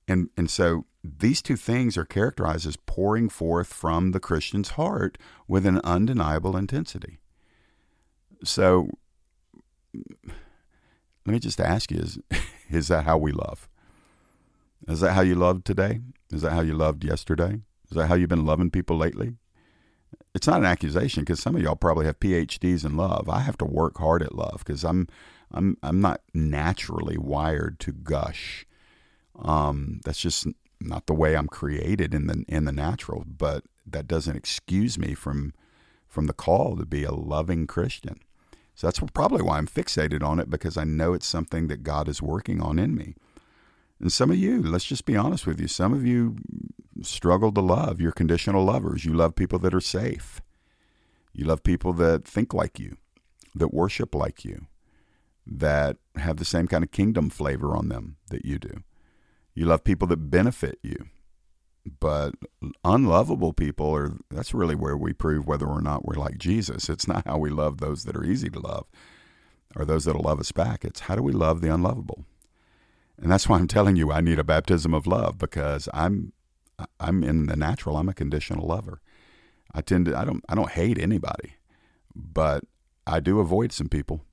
And, 0.08 0.30
and 0.36 0.50
so 0.50 0.86
these 1.02 1.42
two 1.42 1.56
things 1.56 1.96
are 1.96 2.04
characterized 2.04 2.66
as 2.66 2.76
pouring 2.76 3.28
forth 3.28 3.68
from 3.68 4.12
the 4.12 4.20
Christian's 4.20 4.70
heart 4.70 5.18
with 5.48 5.66
an 5.66 5.80
undeniable 5.84 6.56
intensity. 6.56 7.18
So 8.44 8.90
let 11.26 11.32
me 11.32 11.38
just 11.38 11.60
ask 11.60 11.90
you 11.90 11.98
is, 11.98 12.18
is 12.70 12.88
that 12.88 13.04
how 13.04 13.18
we 13.18 13.32
love? 13.32 13.68
Is 14.88 15.00
that 15.00 15.12
how 15.12 15.22
you 15.22 15.34
loved 15.34 15.64
today? 15.64 16.00
Is 16.30 16.42
that 16.42 16.52
how 16.52 16.60
you 16.60 16.74
loved 16.74 17.04
yesterday? 17.04 17.60
Is 17.90 17.96
that 17.96 18.06
how 18.06 18.14
you've 18.14 18.28
been 18.28 18.46
loving 18.46 18.70
people 18.70 18.96
lately? 18.96 19.34
It's 20.34 20.46
not 20.46 20.58
an 20.60 20.66
accusation 20.66 21.22
because 21.22 21.40
some 21.40 21.56
of 21.56 21.62
y'all 21.62 21.76
probably 21.76 22.06
have 22.06 22.20
PhDs 22.20 22.84
in 22.84 22.96
love. 22.96 23.28
I 23.28 23.40
have 23.40 23.56
to 23.58 23.64
work 23.64 23.98
hard 23.98 24.22
at 24.22 24.34
love 24.34 24.58
because 24.58 24.84
I'm 24.84 25.08
I'm 25.50 25.76
I'm 25.82 26.00
not 26.00 26.20
naturally 26.34 27.16
wired 27.16 27.80
to 27.80 27.92
gush. 27.92 28.66
Um, 29.38 30.00
that's 30.04 30.20
just 30.20 30.46
not 30.80 31.06
the 31.06 31.14
way 31.14 31.36
I'm 31.36 31.48
created 31.48 32.14
in 32.14 32.26
the 32.26 32.44
in 32.48 32.64
the 32.64 32.72
natural. 32.72 33.24
But 33.26 33.64
that 33.86 34.06
doesn't 34.06 34.36
excuse 34.36 34.98
me 34.98 35.14
from 35.14 35.52
from 36.06 36.26
the 36.26 36.32
call 36.32 36.76
to 36.76 36.86
be 36.86 37.04
a 37.04 37.12
loving 37.12 37.66
Christian. 37.66 38.20
So 38.74 38.86
that's 38.86 39.00
probably 39.14 39.42
why 39.42 39.58
I'm 39.58 39.66
fixated 39.66 40.22
on 40.22 40.38
it 40.38 40.50
because 40.50 40.76
I 40.76 40.84
know 40.84 41.14
it's 41.14 41.26
something 41.26 41.68
that 41.68 41.82
God 41.82 42.08
is 42.08 42.20
working 42.20 42.60
on 42.60 42.78
in 42.78 42.94
me. 42.94 43.14
And 43.98 44.12
some 44.12 44.30
of 44.30 44.36
you, 44.36 44.62
let's 44.62 44.84
just 44.84 45.06
be 45.06 45.16
honest 45.16 45.46
with 45.46 45.58
you, 45.58 45.68
some 45.68 45.94
of 45.94 46.06
you 46.06 46.36
struggle 47.02 47.52
to 47.52 47.60
love. 47.60 48.00
You're 48.00 48.12
conditional 48.12 48.64
lovers. 48.64 49.06
You 49.06 49.14
love 49.14 49.34
people 49.34 49.58
that 49.60 49.74
are 49.74 49.80
safe. 49.80 50.42
You 51.32 51.46
love 51.46 51.62
people 51.62 51.92
that 51.94 52.26
think 52.26 52.52
like 52.52 52.78
you, 52.78 52.96
that 53.54 53.72
worship 53.72 54.14
like 54.14 54.44
you, 54.44 54.66
that 55.46 55.96
have 56.16 56.36
the 56.36 56.44
same 56.44 56.66
kind 56.66 56.84
of 56.84 56.90
kingdom 56.90 57.30
flavor 57.30 57.76
on 57.76 57.88
them 57.88 58.16
that 58.30 58.44
you 58.44 58.58
do. 58.58 58.82
You 59.56 59.64
love 59.64 59.84
people 59.84 60.06
that 60.08 60.30
benefit 60.30 60.78
you. 60.82 61.06
But 61.98 62.34
unlovable 62.84 63.52
people 63.52 63.94
are 63.94 64.12
that's 64.30 64.52
really 64.52 64.74
where 64.74 64.96
we 64.96 65.12
prove 65.12 65.46
whether 65.46 65.66
or 65.66 65.80
not 65.80 66.04
we're 66.04 66.14
like 66.14 66.36
Jesus. 66.36 66.88
It's 66.88 67.08
not 67.08 67.26
how 67.26 67.38
we 67.38 67.48
love 67.48 67.78
those 67.78 68.04
that 68.04 68.16
are 68.16 68.24
easy 68.24 68.50
to 68.50 68.60
love 68.60 68.86
or 69.74 69.84
those 69.84 70.04
that'll 70.04 70.22
love 70.22 70.40
us 70.40 70.52
back. 70.52 70.84
It's 70.84 71.00
how 71.00 71.16
do 71.16 71.22
we 71.22 71.32
love 71.32 71.60
the 71.60 71.72
unlovable? 71.72 72.24
And 73.18 73.32
that's 73.32 73.48
why 73.48 73.56
I'm 73.56 73.68
telling 73.68 73.96
you 73.96 74.12
I 74.12 74.20
need 74.20 74.38
a 74.38 74.44
baptism 74.44 74.92
of 74.92 75.06
love 75.06 75.38
because 75.38 75.88
I'm 75.94 76.32
I'm 77.00 77.24
in 77.24 77.46
the 77.46 77.56
natural, 77.56 77.96
I'm 77.96 78.10
a 78.10 78.14
conditional 78.14 78.66
lover. 78.66 79.00
I 79.72 79.80
tend 79.80 80.06
to 80.06 80.18
I 80.18 80.24
don't 80.24 80.44
I 80.50 80.54
don't 80.54 80.72
hate 80.72 80.98
anybody, 80.98 81.54
but 82.14 82.64
I 83.06 83.20
do 83.20 83.40
avoid 83.40 83.72
some 83.72 83.88
people 83.88 84.25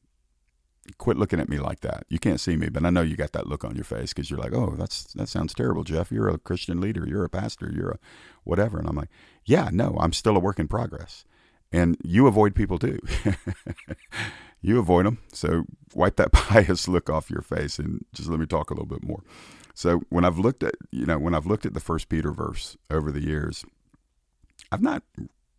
quit 0.97 1.17
looking 1.17 1.39
at 1.39 1.49
me 1.49 1.59
like 1.59 1.81
that. 1.81 2.05
You 2.09 2.19
can't 2.19 2.39
see 2.39 2.55
me, 2.55 2.69
but 2.69 2.85
I 2.85 2.89
know 2.89 3.01
you 3.01 3.15
got 3.15 3.31
that 3.33 3.47
look 3.47 3.63
on 3.63 3.75
your 3.75 3.83
face 3.83 4.13
because 4.13 4.29
you're 4.29 4.39
like, 4.39 4.53
oh, 4.53 4.75
that's 4.77 5.13
that 5.13 5.29
sounds 5.29 5.53
terrible, 5.53 5.83
Jeff. 5.83 6.11
You're 6.11 6.29
a 6.29 6.37
Christian 6.37 6.81
leader. 6.81 7.05
You're 7.07 7.25
a 7.25 7.29
pastor. 7.29 7.71
You're 7.73 7.91
a 7.91 7.99
whatever. 8.43 8.79
And 8.79 8.87
I'm 8.87 8.95
like, 8.95 9.09
yeah, 9.45 9.69
no, 9.71 9.97
I'm 9.99 10.13
still 10.13 10.35
a 10.35 10.39
work 10.39 10.59
in 10.59 10.67
progress. 10.67 11.25
And 11.71 11.97
you 12.03 12.27
avoid 12.27 12.53
people 12.53 12.77
too. 12.77 12.99
you 14.61 14.77
avoid 14.77 15.05
them. 15.05 15.19
So 15.31 15.63
wipe 15.93 16.17
that 16.17 16.31
pious 16.33 16.87
look 16.87 17.09
off 17.09 17.29
your 17.29 17.41
face 17.41 17.79
and 17.79 18.05
just 18.13 18.29
let 18.29 18.39
me 18.39 18.45
talk 18.45 18.69
a 18.69 18.73
little 18.73 18.85
bit 18.85 19.03
more. 19.03 19.23
So 19.73 20.01
when 20.09 20.23
I've 20.25 20.37
looked 20.37 20.63
at 20.63 20.75
you 20.91 21.05
know 21.05 21.17
when 21.17 21.33
I've 21.33 21.47
looked 21.47 21.65
at 21.65 21.73
the 21.73 21.79
First 21.79 22.09
Peter 22.09 22.31
verse 22.31 22.77
over 22.91 23.11
the 23.11 23.23
years, 23.23 23.65
I've 24.71 24.81
not 24.83 25.03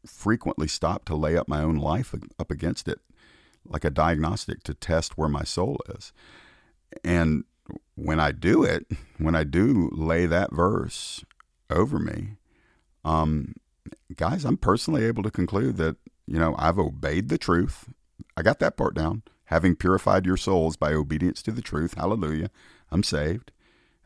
frequently 0.07 0.69
stopped 0.69 1.07
to 1.07 1.17
lay 1.17 1.37
up 1.37 1.49
my 1.49 1.63
own 1.63 1.77
life 1.77 2.15
up 2.39 2.51
against 2.51 2.89
it 2.89 3.01
like 3.67 3.85
a 3.85 3.91
diagnostic 3.91 4.63
to 4.65 4.75
test 4.75 5.17
where 5.17 5.29
my 5.29 5.45
soul 5.45 5.79
is. 5.89 6.13
And 7.03 7.45
when 7.95 8.21
I 8.21 8.33
do 8.33 8.63
it, 8.63 8.87
when 9.19 9.35
I 9.35 9.45
do 9.45 9.91
lay 9.93 10.27
that 10.27 10.53
verse 10.53 11.25
over 11.71 11.99
me, 11.99 12.37
um, 13.05 13.55
guys, 14.17 14.45
I'm 14.45 14.57
personally 14.57 15.05
able 15.05 15.23
to 15.23 15.31
conclude 15.31 15.77
that, 15.77 15.97
you 16.27 16.39
know, 16.39 16.55
I've 16.59 16.79
obeyed 16.79 17.29
the 17.29 17.39
truth. 17.39 17.89
I 18.37 18.43
got 18.43 18.59
that 18.61 18.77
part 18.77 18.95
down. 18.95 19.23
Having 19.47 19.77
purified 19.77 20.25
your 20.25 20.37
souls 20.37 20.77
by 20.77 20.93
obedience 20.93 21.43
to 21.43 21.53
the 21.53 21.63
truth. 21.63 21.95
Hallelujah. 21.95 22.51
I'm 22.91 23.03
saved. 23.03 23.53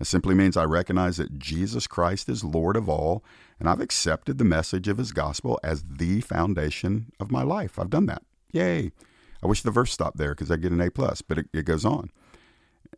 It 0.00 0.06
simply 0.06 0.34
means 0.34 0.56
I 0.56 0.64
recognize 0.64 1.16
that 1.16 1.38
Jesus 1.38 1.86
Christ 1.86 2.28
is 2.28 2.44
Lord 2.44 2.76
of 2.76 2.88
all, 2.88 3.24
and 3.58 3.68
I've 3.68 3.80
accepted 3.80 4.38
the 4.38 4.44
message 4.44 4.86
of 4.86 4.98
his 4.98 5.12
gospel 5.12 5.58
as 5.64 5.84
the 5.88 6.20
foundation 6.20 7.12
of 7.18 7.32
my 7.32 7.42
life. 7.42 7.78
I've 7.78 7.90
done 7.90 8.06
that. 8.06 8.22
Yay. 8.52 8.92
I 9.42 9.46
wish 9.46 9.62
the 9.62 9.70
verse 9.70 9.92
stopped 9.92 10.16
there 10.16 10.34
because 10.34 10.50
I 10.50 10.56
get 10.56 10.72
an 10.72 10.80
A 10.80 10.90
plus, 10.90 11.22
but 11.22 11.38
it, 11.38 11.46
it 11.52 11.64
goes 11.64 11.84
on. 11.84 12.10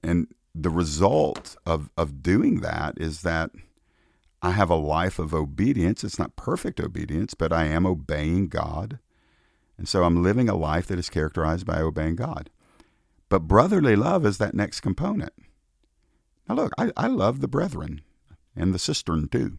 And 0.02 0.28
the 0.54 0.70
result 0.70 1.56
of, 1.66 1.90
of 1.96 2.22
doing 2.22 2.60
that 2.60 2.94
is 2.96 3.22
that 3.22 3.50
I 4.42 4.52
have 4.52 4.70
a 4.70 4.74
life 4.74 5.18
of 5.18 5.34
obedience. 5.34 6.02
It's 6.02 6.18
not 6.18 6.36
perfect 6.36 6.80
obedience, 6.80 7.34
but 7.34 7.52
I 7.52 7.64
am 7.64 7.86
obeying 7.86 8.48
God. 8.48 8.98
And 9.76 9.88
so 9.88 10.04
I'm 10.04 10.22
living 10.22 10.48
a 10.48 10.56
life 10.56 10.86
that 10.86 10.98
is 10.98 11.10
characterized 11.10 11.66
by 11.66 11.80
obeying 11.80 12.16
God. 12.16 12.50
But 13.28 13.46
brotherly 13.46 13.96
love 13.96 14.26
is 14.26 14.38
that 14.38 14.54
next 14.54 14.80
component. 14.80 15.32
Now, 16.48 16.56
look, 16.56 16.72
I, 16.78 16.90
I 16.96 17.06
love 17.06 17.40
the 17.40 17.48
brethren 17.48 18.00
and 18.56 18.74
the 18.74 18.78
cistern 18.78 19.28
too. 19.28 19.58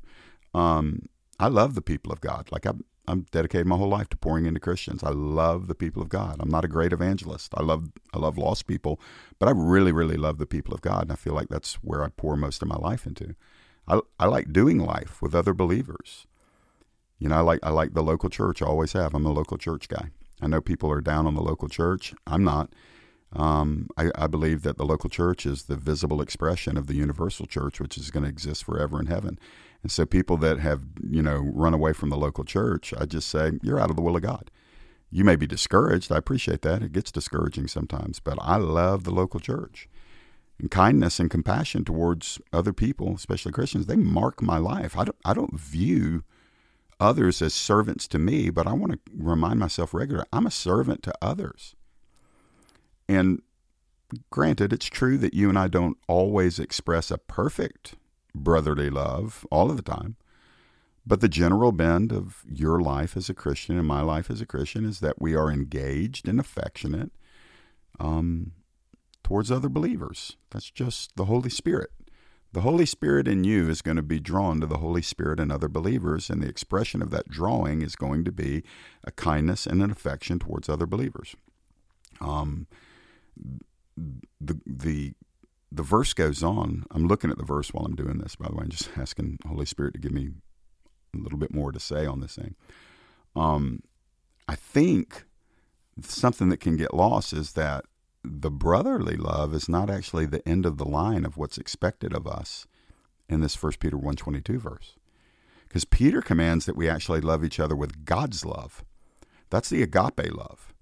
Um, 0.53 1.07
I 1.39 1.47
love 1.47 1.73
the 1.73 1.81
people 1.81 2.11
of 2.11 2.21
God. 2.21 2.49
Like 2.51 2.65
I, 2.65 2.71
I'm 3.07 3.25
dedicated 3.31 3.67
my 3.67 3.77
whole 3.77 3.89
life 3.89 4.09
to 4.09 4.17
pouring 4.17 4.45
into 4.45 4.59
Christians. 4.59 5.03
I 5.03 5.09
love 5.09 5.67
the 5.67 5.75
people 5.75 6.01
of 6.01 6.09
God. 6.09 6.37
I'm 6.39 6.49
not 6.49 6.65
a 6.65 6.69
great 6.69 6.93
evangelist. 6.93 7.53
I 7.55 7.63
love 7.63 7.89
I 8.13 8.19
love 8.19 8.37
lost 8.37 8.67
people, 8.67 8.99
but 9.39 9.47
I 9.49 9.51
really 9.55 9.91
really 9.91 10.17
love 10.17 10.37
the 10.37 10.45
people 10.45 10.73
of 10.73 10.81
God, 10.81 11.03
and 11.03 11.11
I 11.11 11.15
feel 11.15 11.33
like 11.33 11.49
that's 11.49 11.75
where 11.75 12.03
I 12.03 12.09
pour 12.09 12.37
most 12.37 12.61
of 12.61 12.67
my 12.67 12.77
life 12.77 13.05
into. 13.05 13.35
I 13.87 13.99
I 14.19 14.27
like 14.27 14.53
doing 14.53 14.79
life 14.79 15.21
with 15.21 15.35
other 15.35 15.53
believers. 15.53 16.27
You 17.19 17.29
know, 17.29 17.37
I 17.37 17.41
like 17.41 17.59
I 17.63 17.69
like 17.69 17.93
the 17.93 18.03
local 18.03 18.29
church. 18.29 18.61
I 18.61 18.65
always 18.65 18.93
have. 18.93 19.13
I'm 19.13 19.25
a 19.25 19.33
local 19.33 19.57
church 19.57 19.89
guy. 19.89 20.09
I 20.41 20.47
know 20.47 20.61
people 20.61 20.91
are 20.91 21.01
down 21.01 21.27
on 21.27 21.35
the 21.35 21.43
local 21.43 21.69
church. 21.69 22.13
I'm 22.25 22.43
not. 22.43 22.69
Um, 23.33 23.87
I, 23.97 24.11
I, 24.15 24.27
believe 24.27 24.63
that 24.63 24.77
the 24.77 24.85
local 24.85 25.09
church 25.09 25.45
is 25.45 25.63
the 25.63 25.77
visible 25.77 26.21
expression 26.21 26.75
of 26.75 26.87
the 26.87 26.95
universal 26.95 27.45
church, 27.45 27.79
which 27.79 27.97
is 27.97 28.11
going 28.11 28.23
to 28.23 28.29
exist 28.29 28.65
forever 28.65 28.99
in 28.99 29.05
heaven. 29.05 29.39
And 29.83 29.91
so 29.91 30.05
people 30.05 30.35
that 30.37 30.59
have, 30.59 30.81
you 31.01 31.21
know, 31.21 31.37
run 31.37 31.73
away 31.73 31.93
from 31.93 32.09
the 32.09 32.17
local 32.17 32.43
church, 32.43 32.93
I 32.99 33.05
just 33.05 33.29
say, 33.29 33.53
you're 33.63 33.79
out 33.79 33.89
of 33.89 33.95
the 33.95 34.01
will 34.01 34.17
of 34.17 34.21
God. 34.21 34.51
You 35.09 35.23
may 35.23 35.37
be 35.37 35.47
discouraged. 35.47 36.11
I 36.11 36.17
appreciate 36.17 36.61
that. 36.63 36.83
It 36.83 36.91
gets 36.91 37.11
discouraging 37.11 37.67
sometimes, 37.67 38.19
but 38.19 38.37
I 38.41 38.57
love 38.57 39.05
the 39.05 39.11
local 39.11 39.39
church. 39.39 39.87
And 40.59 40.69
kindness 40.69 41.19
and 41.19 41.29
compassion 41.29 41.85
towards 41.85 42.39
other 42.51 42.73
people, 42.73 43.15
especially 43.15 43.53
Christians, 43.53 43.85
they 43.85 43.95
mark 43.95 44.41
my 44.41 44.57
life. 44.57 44.97
I 44.97 45.05
don't, 45.05 45.17
I 45.23 45.33
don't 45.33 45.57
view 45.57 46.23
others 46.99 47.41
as 47.41 47.53
servants 47.53 48.07
to 48.09 48.19
me, 48.19 48.49
but 48.49 48.67
I 48.67 48.73
want 48.73 48.93
to 48.93 48.99
remind 49.17 49.59
myself 49.59 49.93
regularly 49.93 50.27
I'm 50.31 50.45
a 50.45 50.51
servant 50.51 51.01
to 51.03 51.13
others. 51.21 51.75
And 53.11 53.41
granted, 54.29 54.71
it's 54.71 54.85
true 54.85 55.17
that 55.17 55.33
you 55.33 55.49
and 55.49 55.59
I 55.59 55.67
don't 55.67 55.97
always 56.07 56.59
express 56.59 57.11
a 57.11 57.17
perfect 57.17 57.95
brotherly 58.33 58.89
love 58.89 59.45
all 59.51 59.69
of 59.69 59.75
the 59.75 59.83
time. 59.83 60.15
But 61.05 61.19
the 61.19 61.27
general 61.27 61.73
bend 61.73 62.13
of 62.13 62.45
your 62.49 62.79
life 62.79 63.17
as 63.17 63.29
a 63.29 63.33
Christian 63.33 63.77
and 63.77 63.85
my 63.85 64.01
life 64.01 64.31
as 64.31 64.39
a 64.39 64.45
Christian 64.45 64.85
is 64.85 65.01
that 65.01 65.21
we 65.21 65.35
are 65.35 65.51
engaged 65.51 66.25
and 66.25 66.39
affectionate 66.39 67.11
um, 67.99 68.53
towards 69.25 69.51
other 69.51 69.67
believers. 69.67 70.37
That's 70.51 70.71
just 70.71 71.17
the 71.17 71.25
Holy 71.25 71.49
Spirit. 71.49 71.89
The 72.53 72.61
Holy 72.61 72.85
Spirit 72.85 73.27
in 73.27 73.43
you 73.43 73.69
is 73.69 73.81
going 73.81 73.97
to 73.97 74.03
be 74.03 74.21
drawn 74.21 74.61
to 74.61 74.67
the 74.67 74.77
Holy 74.77 75.01
Spirit 75.01 75.39
in 75.39 75.51
other 75.51 75.67
believers, 75.67 76.29
and 76.29 76.41
the 76.41 76.49
expression 76.49 77.01
of 77.01 77.09
that 77.09 77.29
drawing 77.29 77.81
is 77.81 77.95
going 77.97 78.23
to 78.23 78.31
be 78.31 78.63
a 79.03 79.11
kindness 79.11 79.65
and 79.65 79.81
an 79.81 79.91
affection 79.91 80.39
towards 80.39 80.69
other 80.69 80.85
believers. 80.85 81.35
Um, 82.21 82.67
the 84.39 84.59
the 84.65 85.13
the 85.71 85.83
verse 85.83 86.13
goes 86.13 86.43
on. 86.43 86.85
I'm 86.91 87.07
looking 87.07 87.31
at 87.31 87.37
the 87.37 87.45
verse 87.45 87.73
while 87.73 87.85
I'm 87.85 87.95
doing 87.95 88.17
this, 88.17 88.35
by 88.35 88.49
the 88.49 88.55
way, 88.55 88.63
and 88.63 88.71
just 88.71 88.89
asking 88.97 89.39
Holy 89.47 89.65
Spirit 89.65 89.93
to 89.93 89.99
give 89.99 90.11
me 90.11 90.31
a 91.15 91.17
little 91.17 91.37
bit 91.37 91.53
more 91.53 91.71
to 91.71 91.79
say 91.79 92.05
on 92.05 92.19
this 92.19 92.35
thing. 92.35 92.55
Um, 93.35 93.83
I 94.47 94.55
think 94.55 95.25
something 96.01 96.49
that 96.49 96.59
can 96.59 96.75
get 96.77 96.93
lost 96.93 97.31
is 97.31 97.53
that 97.53 97.85
the 98.23 98.51
brotherly 98.51 99.15
love 99.15 99.53
is 99.53 99.69
not 99.69 99.89
actually 99.89 100.25
the 100.25 100.47
end 100.47 100.65
of 100.65 100.77
the 100.77 100.85
line 100.85 101.25
of 101.25 101.37
what's 101.37 101.57
expected 101.57 102.13
of 102.13 102.27
us 102.27 102.67
in 103.29 103.41
this 103.41 103.55
First 103.55 103.79
Peter 103.79 103.95
122 103.95 104.59
verse. 104.59 104.95
Because 105.67 105.85
Peter 105.85 106.21
commands 106.21 106.65
that 106.65 106.75
we 106.75 106.89
actually 106.89 107.21
love 107.21 107.45
each 107.45 107.59
other 107.59 107.75
with 107.75 108.03
God's 108.03 108.45
love. 108.45 108.83
That's 109.49 109.69
the 109.69 109.81
agape 109.81 110.33
love. 110.33 110.73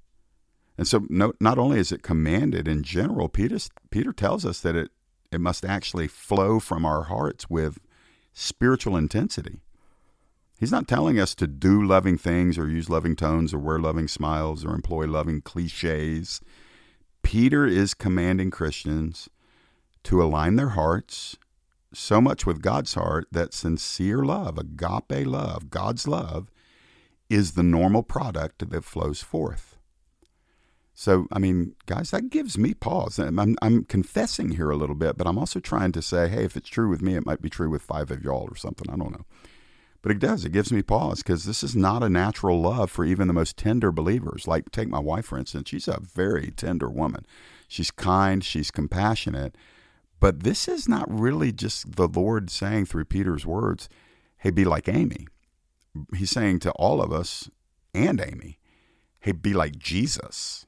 And 0.80 0.88
so, 0.88 1.06
no, 1.10 1.34
not 1.42 1.58
only 1.58 1.78
is 1.78 1.92
it 1.92 2.04
commanded 2.04 2.66
in 2.66 2.84
general, 2.84 3.28
Peter, 3.28 3.58
Peter 3.90 4.14
tells 4.14 4.46
us 4.46 4.62
that 4.62 4.78
it, 4.78 4.92
it 5.30 5.42
must 5.42 5.66
actually 5.66 6.08
flow 6.08 6.62
from 6.62 6.86
our 6.86 7.04
hearts 7.04 7.50
with 7.50 7.80
spiritual 8.32 8.96
intensity. 8.96 9.60
He's 10.58 10.72
not 10.72 10.88
telling 10.88 11.20
us 11.20 11.36
to 11.36 11.48
do 11.48 11.84
loving 11.84 12.18
things 12.18 12.58
or 12.58 12.70
use 12.70 12.90
loving 12.90 13.18
tones 13.18 13.54
or 13.54 13.60
wear 13.60 13.78
loving 13.78 14.08
smiles 14.08 14.64
or 14.64 14.74
employ 14.74 15.06
loving 15.06 15.42
cliches. 15.42 16.40
Peter 17.24 17.68
is 17.68 17.94
commanding 17.94 18.50
Christians 18.50 19.28
to 20.04 20.24
align 20.24 20.56
their 20.56 20.70
hearts 20.70 21.36
so 21.94 22.22
much 22.22 22.46
with 22.46 22.62
God's 22.62 22.94
heart 22.94 23.28
that 23.34 23.54
sincere 23.54 24.24
love, 24.24 24.58
agape 24.58 25.28
love, 25.28 25.70
God's 25.70 26.08
love, 26.08 26.50
is 27.30 27.52
the 27.52 27.64
normal 27.64 28.02
product 28.02 28.70
that 28.70 28.86
flows 28.86 29.22
forth. 29.22 29.76
So, 31.00 31.28
I 31.32 31.40
mean, 31.40 31.78
guys, 31.86 32.12
that 32.12 32.30
gives 32.30 32.58
me 32.58 32.74
pause. 32.74 33.20
I'm, 33.20 33.56
I'm 33.62 33.86
confessing 33.86 34.50
here 34.50 34.70
a 34.70 34.76
little 34.76 34.98
bit, 34.98 35.16
but 35.16 35.28
I'm 35.28 35.38
also 35.38 35.62
trying 35.62 35.94
to 35.94 36.02
say, 36.02 36.28
hey, 36.28 36.44
if 36.44 36.58
it's 36.58 36.68
true 36.68 36.90
with 36.90 37.02
me, 37.02 37.16
it 37.16 37.26
might 37.26 37.42
be 37.42 37.50
true 37.50 37.70
with 37.70 37.82
five 37.82 38.12
of 38.12 38.22
y'all 38.22 38.50
or 38.52 38.58
something. 38.58 38.86
I 38.92 38.98
don't 38.98 39.14
know. 39.14 39.26
But 40.02 40.12
it 40.12 40.20
does. 40.20 40.44
It 40.44 40.52
gives 40.52 40.74
me 40.74 40.82
pause 40.82 41.24
because 41.24 41.46
this 41.46 41.64
is 41.64 41.74
not 41.74 42.04
a 42.04 42.10
natural 42.10 42.60
love 42.60 42.92
for 42.92 43.06
even 43.06 43.30
the 43.30 43.34
most 43.34 43.56
tender 43.56 43.94
believers. 43.94 44.46
Like, 44.46 44.72
take 44.72 44.90
my 44.90 45.00
wife, 45.00 45.28
for 45.28 45.38
instance. 45.38 45.70
She's 45.70 45.88
a 45.88 46.02
very 46.02 46.52
tender 46.52 46.90
woman. 46.90 47.26
She's 47.70 47.92
kind, 47.92 48.44
she's 48.44 48.70
compassionate. 48.70 49.56
But 50.20 50.44
this 50.44 50.68
is 50.68 50.90
not 50.90 51.10
really 51.10 51.54
just 51.54 51.96
the 51.96 52.10
Lord 52.10 52.50
saying 52.50 52.88
through 52.88 53.06
Peter's 53.06 53.46
words, 53.46 53.88
hey, 54.40 54.50
be 54.50 54.66
like 54.66 54.90
Amy. 54.90 55.30
He's 56.14 56.32
saying 56.32 56.60
to 56.60 56.72
all 56.72 57.02
of 57.02 57.14
us 57.14 57.50
and 57.94 58.20
Amy, 58.20 58.60
hey, 59.22 59.32
be 59.32 59.54
like 59.54 59.80
Jesus 59.80 60.66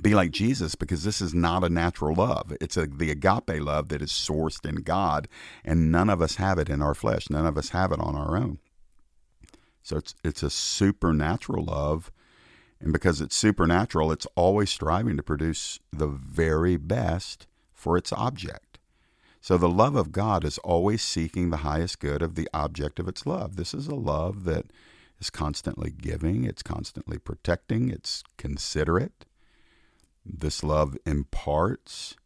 be 0.00 0.14
like 0.14 0.30
Jesus 0.30 0.74
because 0.74 1.04
this 1.04 1.20
is 1.20 1.34
not 1.34 1.64
a 1.64 1.68
natural 1.68 2.14
love. 2.14 2.56
It's 2.60 2.76
a, 2.76 2.86
the 2.86 3.10
agape 3.10 3.60
love 3.62 3.88
that 3.88 4.00
is 4.00 4.10
sourced 4.10 4.64
in 4.66 4.76
God, 4.76 5.28
and 5.64 5.92
none 5.92 6.08
of 6.08 6.22
us 6.22 6.36
have 6.36 6.58
it 6.58 6.70
in 6.70 6.80
our 6.80 6.94
flesh. 6.94 7.28
None 7.28 7.46
of 7.46 7.58
us 7.58 7.70
have 7.70 7.92
it 7.92 8.00
on 8.00 8.16
our 8.16 8.36
own. 8.36 8.58
So 9.82 9.96
it's 9.96 10.14
it's 10.24 10.42
a 10.42 10.50
supernatural 10.50 11.64
love, 11.64 12.10
and 12.80 12.92
because 12.92 13.20
it's 13.20 13.36
supernatural, 13.36 14.12
it's 14.12 14.26
always 14.34 14.70
striving 14.70 15.16
to 15.16 15.22
produce 15.22 15.78
the 15.92 16.06
very 16.06 16.76
best 16.76 17.46
for 17.72 17.96
its 17.96 18.12
object. 18.12 18.78
So 19.40 19.58
the 19.58 19.68
love 19.68 19.96
of 19.96 20.12
God 20.12 20.44
is 20.44 20.58
always 20.58 21.02
seeking 21.02 21.50
the 21.50 21.58
highest 21.58 21.98
good 21.98 22.22
of 22.22 22.36
the 22.36 22.48
object 22.54 23.00
of 23.00 23.08
its 23.08 23.26
love. 23.26 23.56
This 23.56 23.74
is 23.74 23.88
a 23.88 23.94
love 23.96 24.44
that 24.44 24.66
is 25.20 25.30
constantly 25.30 25.90
giving, 25.90 26.44
it's 26.44 26.62
constantly 26.62 27.18
protecting, 27.18 27.90
it's 27.90 28.22
considerate 28.38 29.26
this 30.24 30.62
love 30.62 30.96
imparts. 31.04 32.16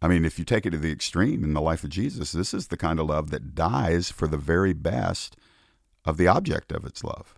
I 0.00 0.08
mean, 0.08 0.24
if 0.24 0.38
you 0.38 0.44
take 0.44 0.66
it 0.66 0.70
to 0.70 0.78
the 0.78 0.92
extreme 0.92 1.42
in 1.42 1.54
the 1.54 1.60
life 1.60 1.84
of 1.84 1.90
Jesus, 1.90 2.32
this 2.32 2.54
is 2.54 2.68
the 2.68 2.76
kind 2.76 3.00
of 3.00 3.06
love 3.06 3.30
that 3.30 3.54
dies 3.54 4.10
for 4.10 4.28
the 4.28 4.36
very 4.36 4.72
best 4.72 5.36
of 6.04 6.16
the 6.16 6.28
object 6.28 6.72
of 6.72 6.84
its 6.84 7.02
love. 7.02 7.34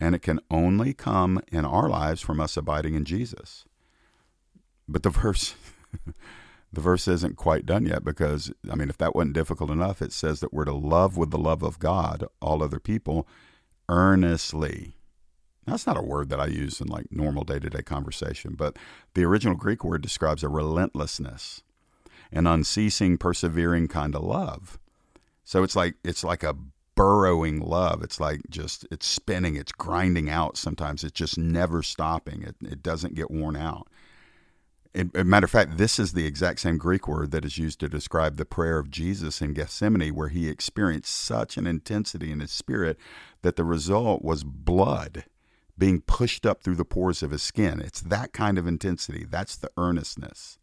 And 0.00 0.14
it 0.14 0.22
can 0.22 0.40
only 0.50 0.94
come 0.94 1.40
in 1.50 1.64
our 1.64 1.88
lives 1.88 2.20
from 2.20 2.40
us 2.40 2.56
abiding 2.56 2.94
in 2.94 3.04
Jesus. 3.04 3.64
But 4.88 5.02
the 5.02 5.10
verse 5.10 5.54
the 6.72 6.80
verse 6.80 7.08
isn't 7.08 7.36
quite 7.36 7.66
done 7.66 7.86
yet 7.86 8.04
because 8.04 8.52
I 8.70 8.74
mean 8.74 8.90
if 8.90 8.98
that 8.98 9.14
wasn't 9.14 9.34
difficult 9.34 9.70
enough, 9.70 10.02
it 10.02 10.12
says 10.12 10.40
that 10.40 10.52
we're 10.52 10.64
to 10.66 10.74
love 10.74 11.16
with 11.16 11.30
the 11.30 11.38
love 11.38 11.62
of 11.62 11.78
God 11.78 12.24
all 12.40 12.62
other 12.62 12.80
people 12.80 13.26
earnestly 13.88 14.97
that's 15.70 15.86
not 15.86 15.96
a 15.96 16.02
word 16.02 16.28
that 16.30 16.40
I 16.40 16.46
use 16.46 16.80
in 16.80 16.88
like 16.88 17.06
normal 17.10 17.44
day 17.44 17.58
to 17.58 17.70
day 17.70 17.82
conversation, 17.82 18.54
but 18.56 18.76
the 19.14 19.24
original 19.24 19.56
Greek 19.56 19.84
word 19.84 20.02
describes 20.02 20.42
a 20.42 20.48
relentlessness, 20.48 21.62
an 22.32 22.46
unceasing, 22.46 23.18
persevering 23.18 23.88
kind 23.88 24.14
of 24.14 24.22
love. 24.22 24.78
So 25.44 25.62
it's 25.62 25.76
like 25.76 25.94
it's 26.04 26.24
like 26.24 26.42
a 26.42 26.56
burrowing 26.94 27.60
love. 27.60 28.02
It's 28.02 28.18
like 28.18 28.40
just 28.50 28.86
it's 28.90 29.06
spinning, 29.06 29.54
it's 29.54 29.72
grinding 29.72 30.28
out. 30.28 30.56
Sometimes 30.56 31.04
it's 31.04 31.18
just 31.18 31.38
never 31.38 31.82
stopping. 31.82 32.42
It 32.42 32.56
it 32.60 32.82
doesn't 32.82 33.14
get 33.14 33.30
worn 33.30 33.56
out. 33.56 33.88
As 34.94 35.06
a 35.14 35.22
matter 35.22 35.44
of 35.44 35.50
fact, 35.50 35.78
this 35.78 35.98
is 35.98 36.12
the 36.12 36.26
exact 36.26 36.60
same 36.60 36.76
Greek 36.76 37.06
word 37.06 37.30
that 37.30 37.44
is 37.44 37.56
used 37.56 37.78
to 37.80 37.88
describe 37.88 38.36
the 38.36 38.44
prayer 38.44 38.78
of 38.78 38.90
Jesus 38.90 39.40
in 39.40 39.52
Gethsemane, 39.52 40.14
where 40.14 40.28
he 40.28 40.48
experienced 40.48 41.14
such 41.14 41.56
an 41.56 41.66
intensity 41.66 42.32
in 42.32 42.40
his 42.40 42.50
spirit 42.50 42.98
that 43.42 43.56
the 43.56 43.64
result 43.64 44.22
was 44.22 44.42
blood 44.42 45.24
being 45.78 46.00
pushed 46.00 46.44
up 46.44 46.62
through 46.62 46.74
the 46.74 46.84
pores 46.84 47.22
of 47.22 47.30
his 47.30 47.42
skin. 47.42 47.80
It's 47.80 48.00
that 48.00 48.32
kind 48.32 48.58
of 48.58 48.66
intensity. 48.66 49.24
That's 49.28 49.56
the 49.56 49.70
earnestness. 49.76 50.58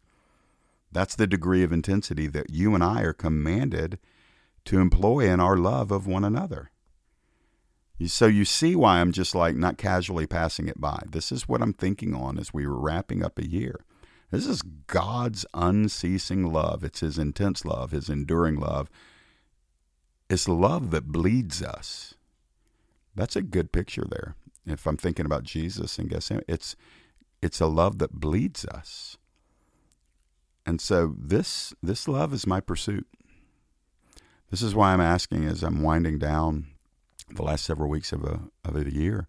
That's 0.92 1.16
the 1.16 1.26
degree 1.26 1.62
of 1.62 1.72
intensity 1.72 2.26
that 2.28 2.50
you 2.50 2.74
and 2.74 2.84
I 2.84 3.02
are 3.02 3.12
commanded 3.12 3.98
to 4.66 4.78
employ 4.78 5.30
in 5.30 5.40
our 5.40 5.56
love 5.56 5.90
of 5.90 6.06
one 6.06 6.24
another. 6.24 6.70
So 8.06 8.26
you 8.26 8.44
see 8.44 8.76
why 8.76 9.00
I'm 9.00 9.12
just 9.12 9.34
like 9.34 9.56
not 9.56 9.78
casually 9.78 10.26
passing 10.26 10.68
it 10.68 10.80
by. 10.80 11.02
This 11.10 11.32
is 11.32 11.48
what 11.48 11.62
I'm 11.62 11.72
thinking 11.72 12.14
on 12.14 12.38
as 12.38 12.52
we 12.52 12.66
were 12.66 12.78
wrapping 12.78 13.24
up 13.24 13.38
a 13.38 13.48
year. 13.48 13.80
This 14.30 14.46
is 14.46 14.60
God's 14.60 15.46
unceasing 15.54 16.52
love. 16.52 16.84
It's 16.84 17.00
His 17.00 17.16
intense 17.16 17.64
love, 17.64 17.92
His 17.92 18.10
enduring 18.10 18.56
love. 18.56 18.90
It's 20.28 20.48
love 20.48 20.90
that 20.90 21.12
bleeds 21.12 21.62
us. 21.62 22.14
That's 23.14 23.36
a 23.36 23.42
good 23.42 23.72
picture 23.72 24.04
there 24.06 24.34
if 24.66 24.86
I'm 24.86 24.96
thinking 24.96 25.26
about 25.26 25.44
Jesus 25.44 25.98
and 25.98 26.08
Gethsemane, 26.08 26.44
it's 26.48 26.76
it's 27.42 27.60
a 27.60 27.66
love 27.66 27.98
that 27.98 28.12
bleeds 28.12 28.64
us. 28.64 29.16
And 30.64 30.80
so 30.80 31.14
this 31.16 31.72
this 31.82 32.08
love 32.08 32.32
is 32.32 32.46
my 32.46 32.60
pursuit. 32.60 33.06
This 34.50 34.62
is 34.62 34.74
why 34.74 34.92
I'm 34.92 35.00
asking 35.00 35.44
as 35.44 35.62
I'm 35.62 35.82
winding 35.82 36.18
down 36.18 36.66
the 37.30 37.42
last 37.42 37.64
several 37.64 37.88
weeks 37.88 38.12
of 38.12 38.24
a 38.24 38.40
of 38.64 38.76
a 38.76 38.90
year. 38.90 39.28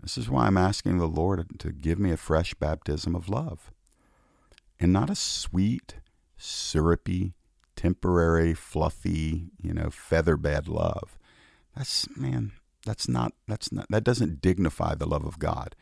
This 0.00 0.18
is 0.18 0.28
why 0.28 0.46
I'm 0.46 0.58
asking 0.58 0.98
the 0.98 1.06
Lord 1.06 1.58
to 1.60 1.70
give 1.70 1.98
me 1.98 2.10
a 2.10 2.16
fresh 2.16 2.54
baptism 2.54 3.14
of 3.14 3.28
love. 3.28 3.70
And 4.80 4.92
not 4.92 5.10
a 5.10 5.14
sweet, 5.14 5.94
syrupy, 6.36 7.34
temporary, 7.76 8.52
fluffy, 8.52 9.50
you 9.60 9.72
know, 9.72 9.86
featherbed 9.86 10.68
love. 10.68 11.18
That's 11.76 12.08
man, 12.16 12.52
that's 12.84 13.08
not 13.08 13.32
that's 13.46 13.72
not 13.72 13.86
that 13.90 14.04
doesn't 14.04 14.40
dignify 14.40 14.94
the 14.94 15.06
love 15.06 15.24
of 15.24 15.38
God. 15.38 15.74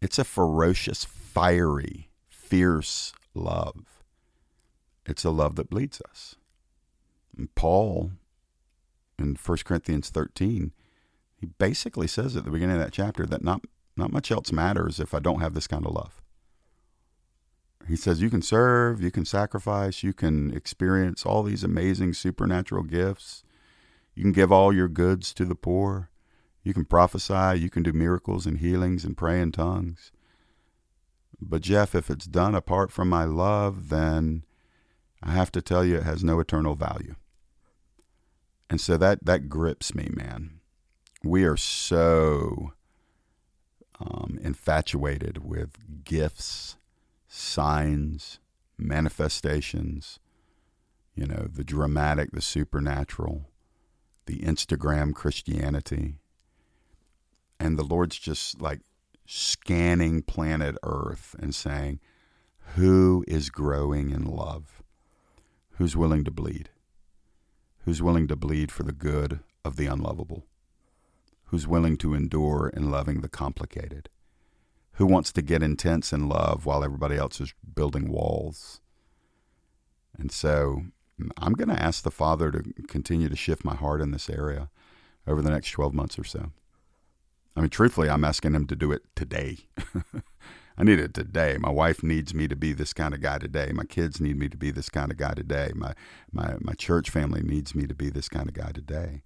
It's 0.00 0.18
a 0.18 0.24
ferocious, 0.24 1.04
fiery, 1.04 2.08
fierce 2.28 3.12
love. 3.34 4.02
It's 5.04 5.24
a 5.24 5.30
love 5.30 5.56
that 5.56 5.70
bleeds 5.70 6.02
us. 6.08 6.36
And 7.36 7.54
Paul 7.54 8.12
in 9.18 9.36
1 9.42 9.58
Corinthians 9.64 10.10
13, 10.10 10.72
he 11.36 11.46
basically 11.46 12.06
says 12.06 12.36
at 12.36 12.44
the 12.44 12.50
beginning 12.50 12.76
of 12.76 12.82
that 12.82 12.92
chapter 12.92 13.24
that 13.26 13.42
not 13.42 13.62
not 13.96 14.12
much 14.12 14.30
else 14.30 14.52
matters 14.52 15.00
if 15.00 15.14
I 15.14 15.20
don't 15.20 15.40
have 15.40 15.54
this 15.54 15.66
kind 15.66 15.86
of 15.86 15.92
love. 15.92 16.20
He 17.88 17.96
says 17.96 18.20
you 18.20 18.28
can 18.28 18.42
serve, 18.42 19.00
you 19.00 19.10
can 19.10 19.24
sacrifice, 19.24 20.02
you 20.02 20.12
can 20.12 20.54
experience 20.54 21.24
all 21.24 21.42
these 21.42 21.64
amazing 21.64 22.12
supernatural 22.12 22.82
gifts 22.82 23.44
you 24.16 24.22
can 24.22 24.32
give 24.32 24.50
all 24.50 24.72
your 24.72 24.88
goods 24.88 25.32
to 25.34 25.44
the 25.44 25.54
poor. 25.54 26.10
You 26.64 26.72
can 26.74 26.86
prophesy. 26.86 27.60
You 27.60 27.68
can 27.70 27.82
do 27.82 27.92
miracles 27.92 28.46
and 28.46 28.58
healings 28.58 29.04
and 29.04 29.16
pray 29.16 29.40
in 29.40 29.52
tongues. 29.52 30.10
But, 31.38 31.60
Jeff, 31.60 31.94
if 31.94 32.10
it's 32.10 32.26
done 32.26 32.54
apart 32.54 32.90
from 32.90 33.10
my 33.10 33.24
love, 33.24 33.90
then 33.90 34.44
I 35.22 35.32
have 35.32 35.52
to 35.52 35.62
tell 35.62 35.84
you 35.84 35.96
it 35.96 36.04
has 36.04 36.24
no 36.24 36.40
eternal 36.40 36.74
value. 36.74 37.14
And 38.70 38.80
so 38.80 38.96
that, 38.96 39.24
that 39.26 39.50
grips 39.50 39.94
me, 39.94 40.08
man. 40.10 40.60
We 41.22 41.44
are 41.44 41.58
so 41.58 42.72
um, 44.00 44.38
infatuated 44.42 45.44
with 45.44 46.04
gifts, 46.04 46.78
signs, 47.28 48.38
manifestations, 48.78 50.18
you 51.14 51.26
know, 51.26 51.48
the 51.52 51.64
dramatic, 51.64 52.32
the 52.32 52.40
supernatural 52.40 53.50
the 54.26 54.40
Instagram 54.40 55.14
Christianity. 55.14 56.18
And 57.58 57.78
the 57.78 57.84
Lord's 57.84 58.18
just 58.18 58.60
like 58.60 58.80
scanning 59.26 60.22
planet 60.22 60.76
Earth 60.82 61.34
and 61.38 61.54
saying, 61.54 62.00
Who 62.74 63.24
is 63.26 63.50
growing 63.50 64.10
in 64.10 64.24
love? 64.24 64.82
Who's 65.72 65.96
willing 65.96 66.24
to 66.24 66.30
bleed? 66.30 66.70
Who's 67.84 68.02
willing 68.02 68.28
to 68.28 68.36
bleed 68.36 68.72
for 68.72 68.82
the 68.82 68.92
good 68.92 69.40
of 69.64 69.76
the 69.76 69.86
unlovable? 69.86 70.46
Who's 71.44 71.66
willing 71.66 71.96
to 71.98 72.14
endure 72.14 72.70
in 72.74 72.90
loving 72.90 73.20
the 73.20 73.28
complicated? 73.28 74.08
Who 74.92 75.06
wants 75.06 75.32
to 75.32 75.42
get 75.42 75.62
intense 75.62 76.12
in 76.12 76.28
love 76.28 76.66
while 76.66 76.82
everybody 76.82 77.16
else 77.16 77.40
is 77.40 77.54
building 77.74 78.10
walls? 78.10 78.80
And 80.18 80.32
so 80.32 80.84
I'm 81.38 81.54
going 81.54 81.68
to 81.68 81.82
ask 81.82 82.02
the 82.02 82.10
Father 82.10 82.50
to 82.50 82.62
continue 82.88 83.28
to 83.28 83.36
shift 83.36 83.64
my 83.64 83.74
heart 83.74 84.00
in 84.00 84.10
this 84.10 84.28
area 84.28 84.68
over 85.26 85.40
the 85.40 85.50
next 85.50 85.70
12 85.70 85.94
months 85.94 86.18
or 86.18 86.24
so. 86.24 86.50
I 87.56 87.60
mean, 87.60 87.70
truthfully, 87.70 88.10
I'm 88.10 88.24
asking 88.24 88.54
Him 88.54 88.66
to 88.66 88.76
do 88.76 88.92
it 88.92 89.02
today. 89.14 89.58
I 90.78 90.84
need 90.84 91.00
it 91.00 91.14
today. 91.14 91.56
My 91.58 91.70
wife 91.70 92.02
needs 92.02 92.34
me 92.34 92.48
to 92.48 92.56
be 92.56 92.74
this 92.74 92.92
kind 92.92 93.14
of 93.14 93.22
guy 93.22 93.38
today. 93.38 93.70
My 93.72 93.84
kids 93.84 94.20
need 94.20 94.38
me 94.38 94.50
to 94.50 94.58
be 94.58 94.70
this 94.70 94.90
kind 94.90 95.10
of 95.10 95.16
guy 95.16 95.32
today. 95.32 95.70
My 95.74 95.94
my 96.30 96.56
my 96.60 96.74
church 96.74 97.08
family 97.08 97.40
needs 97.42 97.74
me 97.74 97.86
to 97.86 97.94
be 97.94 98.10
this 98.10 98.28
kind 98.28 98.46
of 98.46 98.54
guy 98.54 98.72
today. 98.72 99.22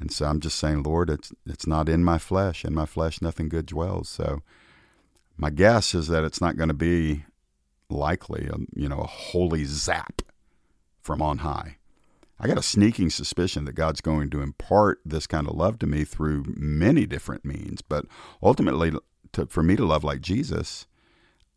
And 0.00 0.10
so 0.10 0.26
I'm 0.26 0.40
just 0.40 0.58
saying, 0.58 0.82
Lord, 0.82 1.08
it's 1.08 1.32
it's 1.46 1.68
not 1.68 1.88
in 1.88 2.02
my 2.02 2.18
flesh. 2.18 2.64
In 2.64 2.74
my 2.74 2.86
flesh, 2.86 3.22
nothing 3.22 3.48
good 3.48 3.66
dwells. 3.66 4.08
So 4.08 4.42
my 5.36 5.50
guess 5.50 5.94
is 5.94 6.08
that 6.08 6.24
it's 6.24 6.40
not 6.40 6.56
going 6.56 6.68
to 6.68 6.74
be 6.74 7.26
likely, 7.88 8.48
a, 8.48 8.54
um, 8.54 8.66
you 8.74 8.88
know, 8.88 8.98
a 8.98 9.06
holy 9.06 9.64
zap 9.64 10.22
from 11.02 11.20
on 11.20 11.38
high. 11.38 11.76
I 12.38 12.48
got 12.48 12.58
a 12.58 12.62
sneaking 12.62 13.10
suspicion 13.10 13.66
that 13.66 13.74
God's 13.74 14.00
going 14.00 14.30
to 14.30 14.40
impart 14.40 15.00
this 15.04 15.26
kind 15.26 15.46
of 15.46 15.54
love 15.54 15.78
to 15.80 15.86
me 15.86 16.04
through 16.04 16.44
many 16.56 17.06
different 17.06 17.44
means. 17.44 17.82
But 17.82 18.06
ultimately, 18.42 18.92
to, 19.32 19.46
for 19.46 19.62
me 19.62 19.76
to 19.76 19.84
love 19.84 20.02
like 20.02 20.20
Jesus, 20.20 20.86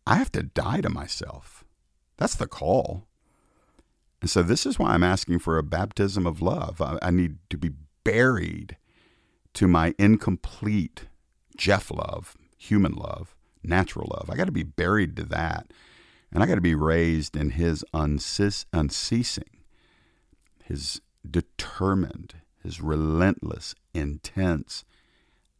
I 0.06 0.16
have 0.16 0.32
to 0.34 0.44
die 0.44 0.82
to 0.82 0.90
myself. 0.90 1.64
That's 2.18 2.36
the 2.36 2.48
call. 2.48 3.08
And 4.22 4.30
so 4.30 4.44
this 4.44 4.66
is 4.66 4.78
why 4.78 4.92
I'm 4.94 5.04
asking 5.04 5.40
for 5.40 5.58
a 5.58 5.64
baptism 5.64 6.28
of 6.28 6.42
love. 6.42 6.82
I, 6.82 7.00
I 7.02 7.12
need 7.12 7.38
to 7.50 7.58
be 7.58 7.72
buried 8.04 8.78
to 9.56 9.68
my 9.68 9.96
incomplete 9.98 11.08
Jeff 11.58 11.90
love, 11.90 12.38
human 12.58 12.94
love, 12.94 13.36
natural 13.64 14.12
love. 14.16 14.30
I 14.30 14.36
got 14.36 14.46
to 14.46 14.52
be 14.52 14.64
buried 14.64 15.16
to 15.18 15.24
that. 15.24 15.72
And 16.32 16.44
I 16.44 16.48
got 16.48 16.56
to 16.56 16.62
be 16.62 16.76
raised 16.76 17.36
in 17.36 17.52
his 17.52 17.86
unceasing, 17.94 19.64
his 20.64 21.02
determined, 21.30 22.36
his 22.62 22.82
relentless, 22.82 23.76
intense, 23.94 24.84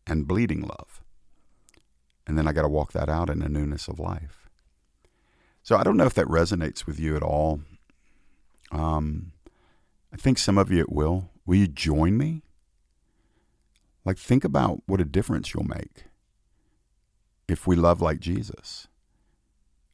and 0.06 0.28
bleeding 0.28 0.62
love. 0.62 1.02
And 2.28 2.38
then 2.38 2.48
I 2.48 2.54
got 2.54 2.64
to 2.64 2.68
walk 2.68 2.92
that 2.94 3.10
out 3.10 3.30
in 3.30 3.40
the 3.40 3.50
newness 3.50 3.88
of 3.88 4.00
life. 4.00 4.50
So 5.64 5.78
I 5.78 5.84
don't 5.84 5.98
know 5.98 6.06
if 6.06 6.14
that 6.16 6.28
resonates 6.28 6.86
with 6.86 7.00
you 7.00 7.16
at 7.16 7.24
all. 7.24 7.62
Um, 8.72 9.32
I 10.14 10.18
think 10.18 10.38
some 10.38 10.58
of 10.58 10.72
you 10.72 10.80
it 10.80 10.92
will. 10.92 11.30
Will 11.46 11.56
you 11.56 11.68
join 11.68 12.18
me? 12.18 12.42
Like, 14.04 14.18
think 14.18 14.44
about 14.44 14.84
what 14.86 15.02
a 15.02 15.06
difference 15.06 15.54
you'll 15.54 15.64
make 15.64 16.06
if 17.48 17.66
we 17.66 17.76
love 17.76 18.02
like 18.02 18.20
Jesus. 18.20 18.88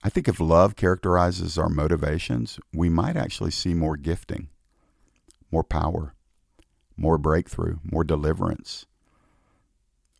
I 0.04 0.10
think 0.10 0.28
if 0.28 0.40
love 0.40 0.76
characterizes 0.76 1.58
our 1.58 1.70
motivations, 1.70 2.60
we 2.74 2.90
might 2.90 3.16
actually 3.16 3.52
see 3.52 3.74
more 3.74 3.98
gifting, 3.98 4.50
more 5.52 5.64
power, 5.64 6.16
more 6.98 7.18
breakthrough, 7.18 7.78
more 7.84 8.04
deliverance. 8.04 8.86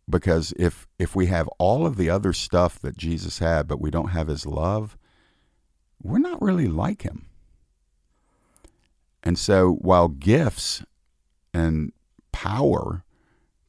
Because 0.08 0.52
if 0.56 0.86
if 0.98 1.16
we 1.16 1.26
have 1.26 1.48
all 1.58 1.86
of 1.86 1.96
the 1.96 2.10
other 2.10 2.32
stuff 2.32 2.78
that 2.80 2.96
Jesus 2.96 3.38
had 3.38 3.66
but 3.66 3.80
we 3.80 3.90
don't 3.90 4.10
have 4.10 4.28
his 4.28 4.46
love, 4.46 4.96
we're 6.02 6.18
not 6.18 6.42
really 6.42 6.66
like 6.66 7.02
him. 7.02 7.26
And 9.22 9.38
so 9.38 9.72
while 9.80 10.08
gifts 10.08 10.84
and 11.54 11.92
power 12.32 13.04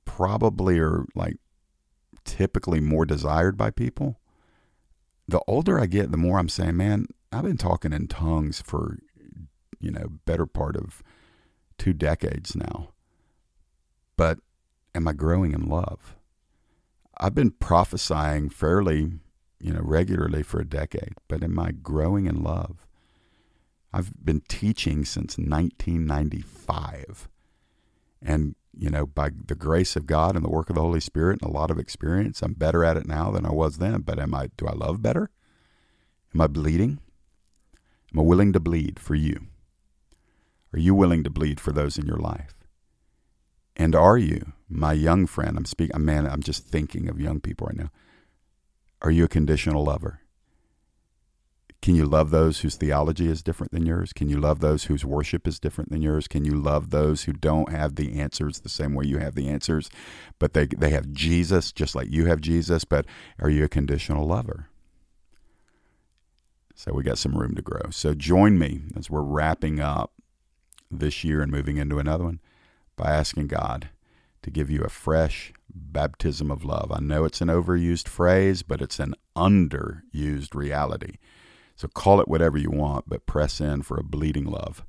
probably 0.05 0.79
are 0.79 1.05
like 1.15 1.37
typically 2.25 2.79
more 2.79 3.05
desired 3.05 3.57
by 3.57 3.69
people, 3.69 4.19
the 5.27 5.41
older 5.47 5.79
I 5.79 5.85
get, 5.85 6.11
the 6.11 6.17
more 6.17 6.39
I'm 6.39 6.49
saying, 6.49 6.77
man, 6.77 7.07
I've 7.31 7.43
been 7.43 7.57
talking 7.57 7.93
in 7.93 8.07
tongues 8.07 8.61
for, 8.61 8.99
you 9.79 9.91
know, 9.91 10.07
better 10.25 10.45
part 10.45 10.75
of 10.75 11.01
two 11.77 11.93
decades 11.93 12.55
now. 12.55 12.89
But 14.15 14.39
am 14.93 15.07
I 15.07 15.13
growing 15.13 15.53
in 15.53 15.67
love? 15.67 16.15
I've 17.17 17.35
been 17.35 17.51
prophesying 17.51 18.49
fairly, 18.49 19.13
you 19.59 19.73
know, 19.73 19.81
regularly 19.81 20.43
for 20.43 20.59
a 20.59 20.65
decade, 20.65 21.13
but 21.27 21.43
am 21.43 21.57
I 21.59 21.71
growing 21.71 22.25
in 22.25 22.43
love? 22.43 22.85
I've 23.93 24.11
been 24.23 24.41
teaching 24.47 25.05
since 25.05 25.37
1995. 25.37 27.29
And, 28.21 28.55
you 28.77 28.89
know, 28.89 29.05
by 29.05 29.29
the 29.29 29.55
grace 29.55 29.95
of 29.95 30.07
God 30.07 30.35
and 30.35 30.43
the 30.43 30.49
work 30.49 30.69
of 30.69 30.75
the 30.75 30.81
Holy 30.81 30.99
Spirit 30.99 31.39
and 31.41 31.49
a 31.49 31.53
lot 31.53 31.71
of 31.71 31.79
experience, 31.79 32.41
I'm 32.41 32.53
better 32.53 32.83
at 32.83 32.97
it 32.97 33.07
now 33.07 33.31
than 33.31 33.45
I 33.45 33.51
was 33.51 33.77
then. 33.77 34.01
But 34.01 34.19
am 34.19 34.33
I 34.33 34.49
do 34.57 34.67
I 34.67 34.73
love 34.73 35.01
better? 35.01 35.29
Am 36.33 36.41
I 36.41 36.47
bleeding? 36.47 36.99
Am 38.11 38.19
I 38.19 38.23
willing 38.23 38.53
to 38.53 38.59
bleed 38.59 38.99
for 38.99 39.15
you? 39.15 39.47
Are 40.73 40.79
you 40.79 40.95
willing 40.95 41.23
to 41.23 41.29
bleed 41.29 41.59
for 41.59 41.71
those 41.71 41.97
in 41.97 42.07
your 42.07 42.17
life? 42.17 42.55
And 43.75 43.95
are 43.95 44.17
you, 44.17 44.53
my 44.69 44.93
young 44.93 45.25
friend, 45.27 45.57
I'm 45.57 45.65
speaking 45.65 46.03
man, 46.03 46.25
I'm 46.25 46.41
just 46.41 46.65
thinking 46.65 47.09
of 47.09 47.19
young 47.19 47.39
people 47.39 47.67
right 47.67 47.77
now. 47.77 47.91
Are 49.01 49.11
you 49.11 49.25
a 49.25 49.29
conditional 49.29 49.83
lover? 49.83 50.21
Can 51.83 51.95
you 51.95 52.05
love 52.05 52.29
those 52.29 52.61
whose 52.61 52.77
theology 52.77 53.27
is 53.27 53.43
different 53.43 53.73
than 53.73 53.85
yours? 53.85 54.13
Can 54.13 54.29
you 54.29 54.39
love 54.39 54.61
those 54.61 54.85
whose 54.85 55.03
worship 55.03 55.45
is 55.45 55.59
different 55.59 55.89
than 55.91 56.01
yours? 56.01 56.29
Can 56.29 56.45
you 56.45 56.53
love 56.53 56.91
those 56.91 57.23
who 57.23 57.33
don't 57.33 57.73
have 57.73 57.95
the 57.95 58.21
answers 58.21 58.61
the 58.61 58.69
same 58.69 58.93
way 58.93 59.03
you 59.03 59.17
have 59.17 59.35
the 59.35 59.49
answers, 59.49 59.89
but 60.39 60.53
they, 60.53 60.65
they 60.65 60.91
have 60.91 61.11
Jesus 61.11 61.73
just 61.73 61.93
like 61.93 62.09
you 62.09 62.25
have 62.27 62.39
Jesus? 62.39 62.85
But 62.85 63.05
are 63.37 63.49
you 63.49 63.65
a 63.65 63.67
conditional 63.67 64.25
lover? 64.25 64.69
So 66.73 66.93
we 66.93 67.03
got 67.03 67.17
some 67.17 67.37
room 67.37 67.53
to 67.55 67.61
grow. 67.61 67.89
So 67.89 68.13
join 68.13 68.57
me 68.57 68.83
as 68.95 69.09
we're 69.09 69.21
wrapping 69.21 69.81
up 69.81 70.13
this 70.89 71.25
year 71.25 71.41
and 71.41 71.51
moving 71.51 71.75
into 71.75 71.99
another 71.99 72.23
one 72.23 72.39
by 72.95 73.11
asking 73.11 73.47
God 73.47 73.89
to 74.43 74.49
give 74.49 74.69
you 74.69 74.83
a 74.83 74.89
fresh 74.89 75.51
baptism 75.69 76.49
of 76.49 76.63
love. 76.63 76.93
I 76.93 77.01
know 77.01 77.25
it's 77.25 77.41
an 77.41 77.49
overused 77.49 78.07
phrase, 78.07 78.63
but 78.63 78.81
it's 78.81 78.99
an 78.99 79.15
underused 79.35 80.55
reality. 80.55 81.17
So 81.75 81.87
call 81.87 82.21
it 82.21 82.27
whatever 82.27 82.57
you 82.57 82.69
want, 82.69 83.09
but 83.09 83.25
press 83.25 83.59
in 83.59 83.81
for 83.81 83.97
a 83.97 84.03
bleeding 84.03 84.45
love, 84.45 84.85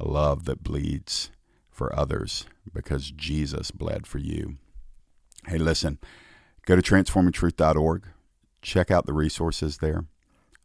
a 0.00 0.08
love 0.08 0.44
that 0.46 0.62
bleeds 0.62 1.30
for 1.70 1.98
others 1.98 2.46
because 2.72 3.10
Jesus 3.10 3.70
bled 3.70 4.06
for 4.06 4.18
you. 4.18 4.56
Hey, 5.46 5.58
listen, 5.58 5.98
go 6.66 6.76
to 6.76 6.82
transformingtruth.org, 6.82 8.04
check 8.60 8.90
out 8.90 9.06
the 9.06 9.12
resources 9.12 9.78
there. 9.78 10.04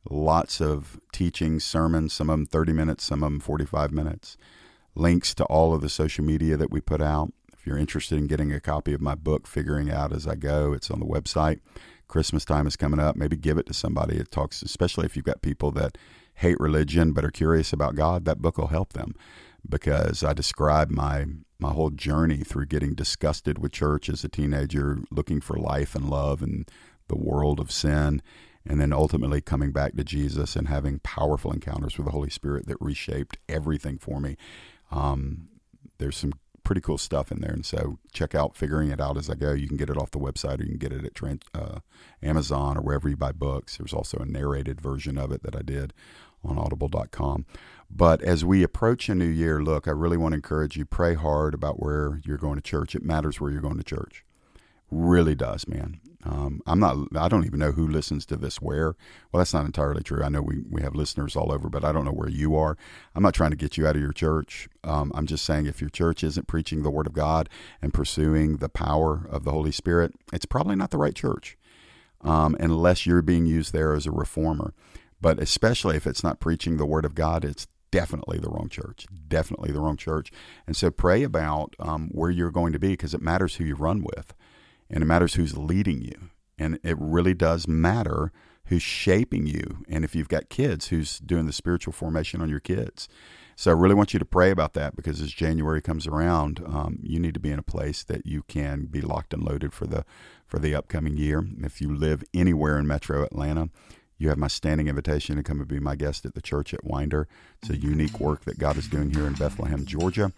Lots 0.10 0.62
of 0.62 1.00
teachings, 1.12 1.64
sermons, 1.64 2.14
some 2.14 2.30
of 2.30 2.38
them 2.38 2.46
30 2.46 2.74
minutes, 2.74 3.04
some 3.04 3.24
of 3.24 3.32
them 3.32 3.40
45 3.40 3.92
minutes. 3.92 4.38
Links 4.96 5.34
to 5.36 5.44
all 5.46 5.74
of 5.74 5.82
the 5.82 5.90
social 5.90 6.24
media 6.24 6.56
that 6.58 6.72
we 6.72 6.80
put 6.80 7.02
out. 7.02 7.34
If 7.54 7.68
you're 7.68 7.78
interested 7.78 8.18
in 8.18 8.28
getting 8.28 8.54
a 8.54 8.60
copy 8.60 8.94
of 8.94 9.02
my 9.02 9.16
book, 9.16 9.48
Figuring 9.48 9.92
Out 9.92 10.14
As 10.14 10.26
I 10.26 10.36
Go, 10.36 10.74
it's 10.74 10.90
on 10.90 11.00
the 11.00 11.06
website. 11.06 11.60
Christmas 12.08 12.46
time 12.46 12.68
is 12.68 12.76
coming 12.76 13.00
up. 13.00 13.16
Maybe 13.16 13.36
give 13.36 13.58
it 13.58 13.66
to 13.68 13.74
somebody. 13.74 14.18
It 14.18 14.32
talks, 14.32 14.62
especially 14.62 15.06
if 15.06 15.16
you've 15.16 15.26
got 15.26 15.42
people 15.42 15.72
that 15.72 15.98
hate 16.36 16.60
religion 16.60 17.14
but 17.14 17.26
are 17.26 17.32
curious 17.32 17.74
about 17.74 17.96
God. 17.96 18.26
That 18.26 18.42
book 18.42 18.58
will 18.58 18.68
help 18.68 18.94
them 18.94 19.16
because 19.68 20.24
I 20.24 20.34
describe 20.34 20.90
my 20.90 21.26
my 21.60 21.72
whole 21.72 21.90
journey 21.90 22.38
through 22.38 22.68
getting 22.68 22.94
disgusted 22.94 23.58
with 23.58 23.72
church 23.72 24.10
as 24.10 24.24
a 24.24 24.30
teenager, 24.30 25.00
looking 25.10 25.42
for 25.42 25.58
life 25.58 25.96
and 25.96 26.08
love 26.08 26.44
and 26.44 26.70
the 27.08 27.18
world 27.18 27.60
of 27.60 27.72
sin, 27.72 28.22
and 28.64 28.80
then 28.80 28.94
ultimately 28.94 29.42
coming 29.42 29.72
back 29.72 29.96
to 29.96 30.04
Jesus 30.04 30.56
and 30.56 30.68
having 30.68 31.00
powerful 31.00 31.52
encounters 31.52 31.98
with 31.98 32.06
the 32.06 32.12
Holy 32.12 32.30
Spirit 32.30 32.68
that 32.68 32.78
reshaped 32.80 33.38
everything 33.50 33.98
for 33.98 34.20
me. 34.20 34.38
Um, 34.92 35.48
there's 35.98 36.18
some 36.18 36.34
pretty 36.68 36.82
cool 36.82 36.98
stuff 36.98 37.32
in 37.32 37.40
there. 37.40 37.54
And 37.54 37.66
so 37.66 37.98
check 38.12 38.36
out 38.36 38.58
Figuring 38.58 38.92
It 38.92 39.00
Out 39.00 39.16
as 39.16 39.30
I 39.30 39.36
go. 39.36 39.54
You 39.54 39.70
can 39.70 39.78
get 39.78 39.90
it 39.90 39.96
off 39.96 40.12
the 40.12 40.20
website 40.20 40.60
or 40.60 40.64
you 40.64 40.78
can 40.78 40.78
get 40.78 40.92
it 40.92 41.06
at 41.06 41.40
uh, 41.56 41.80
Amazon 42.22 42.78
or 42.78 42.82
wherever 42.82 43.08
you 43.08 43.16
buy 43.16 43.32
books. 43.32 43.78
There's 43.78 43.94
also 43.94 44.18
a 44.18 44.26
narrated 44.26 44.82
version 44.82 45.18
of 45.18 45.32
it 45.32 45.44
that 45.44 45.56
I 45.56 45.62
did 45.62 45.94
on 46.44 46.58
audible.com. 46.58 47.46
But 47.90 48.22
as 48.22 48.44
we 48.44 48.64
approach 48.64 49.08
a 49.08 49.16
new 49.16 49.30
year, 49.30 49.64
look, 49.64 49.88
I 49.88 49.92
really 49.92 50.18
want 50.18 50.34
to 50.34 50.38
encourage 50.38 50.76
you 50.76 50.84
pray 50.84 51.14
hard 51.14 51.54
about 51.54 51.82
where 51.82 52.20
you're 52.26 52.38
going 52.38 52.56
to 52.56 52.62
church. 52.62 52.96
It 52.96 53.04
matters 53.04 53.40
where 53.40 53.50
you're 53.50 53.62
going 53.62 53.78
to 53.78 53.84
church. 53.86 54.26
Really 54.90 55.36
does, 55.36 55.68
man. 55.68 56.00
Um, 56.24 56.62
I'm 56.66 56.80
not. 56.80 56.98
I 57.16 57.30
don't 57.30 57.46
even 57.46 57.60
know 57.60 57.72
who 57.72 57.88
listens 57.88 58.26
to 58.28 58.36
this 58.36 58.58
where. 58.58 58.96
Well, 59.32 59.40
that's 59.40 59.54
not 59.54 59.66
entirely 59.66 60.04
true. 60.04 60.24
I 60.24 60.30
know 60.30 60.42
we 60.42 60.64
we 60.70 60.82
have 60.82 60.96
listeners 60.96 61.36
all 61.36 61.54
over, 61.54 61.70
but 61.70 61.86
I 61.86 61.92
don't 61.92 62.06
know 62.06 62.12
where 62.12 62.30
you 62.30 62.56
are. 62.56 62.78
I'm 63.16 63.24
not 63.24 63.34
trying 63.34 63.52
to 63.52 63.58
get 63.58 63.78
you 63.78 63.88
out 63.88 63.96
of 63.96 64.02
your 64.02 64.12
church. 64.12 64.68
Um, 64.84 65.12
I'm 65.16 65.26
just 65.26 65.46
saying 65.46 65.68
if 65.68 65.80
your 65.80 65.90
church 65.90 66.24
isn't 66.24 66.48
preaching 66.48 66.84
the 66.84 66.90
Word 66.90 67.08
of 67.08 67.14
God 67.14 67.50
and 67.82 67.94
pursuing 67.94 68.58
the 68.58 68.70
power 68.70 69.28
of 69.30 69.46
the 69.46 69.52
Holy 69.52 69.72
Spirit, 69.72 70.14
it's 70.34 70.46
probably 70.46 70.76
not 70.76 70.92
the 70.92 70.98
right 70.98 71.16
church, 71.16 71.58
um, 72.22 72.58
unless 72.60 73.06
you're 73.06 73.22
being 73.22 73.46
used 73.46 73.72
there 73.72 73.94
as 73.94 74.06
a 74.06 74.12
reformer. 74.12 74.74
But 75.22 75.40
especially 75.40 75.96
if 75.96 76.06
it's 76.06 76.24
not 76.24 76.40
preaching 76.40 76.78
the 76.78 76.86
Word 76.86 77.06
of 77.06 77.16
God, 77.16 77.46
it's 77.46 77.68
definitely 77.90 78.40
the 78.40 78.50
wrong 78.50 78.70
church. 78.70 79.08
Definitely 79.28 79.72
the 79.72 79.80
wrong 79.80 79.98
church. 79.98 80.32
And 80.66 80.76
so 80.76 80.92
pray 80.92 81.24
about 81.24 81.76
um, 81.80 82.10
where 82.12 82.30
you're 82.30 82.52
going 82.52 82.74
to 82.74 82.80
be 82.80 82.90
because 82.90 83.14
it 83.14 83.22
matters 83.22 83.56
who 83.56 83.64
you 83.64 83.76
run 83.76 84.04
with 84.04 84.34
and 84.90 85.02
it 85.02 85.06
matters 85.06 85.36
who's 85.36 85.58
leading 85.58 86.02
you. 86.02 86.30
And 86.58 86.80
it 86.84 86.98
really 87.00 87.34
does 87.34 87.68
matter 87.68 88.32
who's 88.66 88.82
shaping 88.82 89.46
you. 89.46 89.84
And 89.88 90.04
if 90.04 90.16
you've 90.16 90.30
got 90.30 90.50
kids, 90.50 90.88
who's 90.88 91.20
doing 91.20 91.46
the 91.46 91.54
spiritual 91.54 91.94
formation 91.94 92.42
on 92.42 92.50
your 92.50 92.60
kids. 92.60 93.08
So 93.56 93.72
I 93.72 93.74
really 93.74 93.96
want 93.96 94.14
you 94.14 94.20
to 94.20 94.26
pray 94.26 94.52
about 94.52 94.74
that 94.74 94.96
because 94.96 95.20
as 95.20 95.32
January 95.32 95.82
comes 95.82 96.06
around, 96.06 96.62
um, 96.66 97.00
you 97.02 97.20
need 97.20 97.34
to 97.34 97.40
be 97.40 97.50
in 97.50 97.58
a 97.58 97.64
place 97.64 98.04
that 98.04 98.26
you 98.26 98.44
can 98.44 98.86
be 98.86 99.02
locked 99.02 99.34
and 99.34 99.44
loaded 99.44 99.74
for 99.74 99.88
the 99.88 100.06
for 100.46 100.60
the 100.60 100.76
upcoming 100.76 101.18
year. 101.18 101.44
If 101.64 101.82
you 101.82 101.94
live 101.94 102.24
anywhere 102.34 102.78
in 102.78 102.88
Metro 102.88 103.24
Atlanta, 103.24 103.70
you 104.20 104.30
have 104.30 104.38
my 104.38 104.48
standing 104.48 104.88
invitation 104.88 105.38
to 105.38 105.44
come 105.44 105.60
and 105.60 105.68
be 105.68 105.80
my 105.80 105.96
guest 105.96 106.26
at 106.26 106.36
the 106.36 106.42
church 106.42 106.74
at 106.74 106.84
Winder. 106.84 107.28
It's 107.62 107.72
a 107.72 107.78
unique 107.78 108.20
work 108.20 108.46
that 108.46 108.60
God 108.60 108.78
is 108.78 108.88
doing 108.88 109.12
here 109.12 109.28
in 109.28 109.34
Bethlehem, 109.34 109.86
Georgia. 109.86 110.32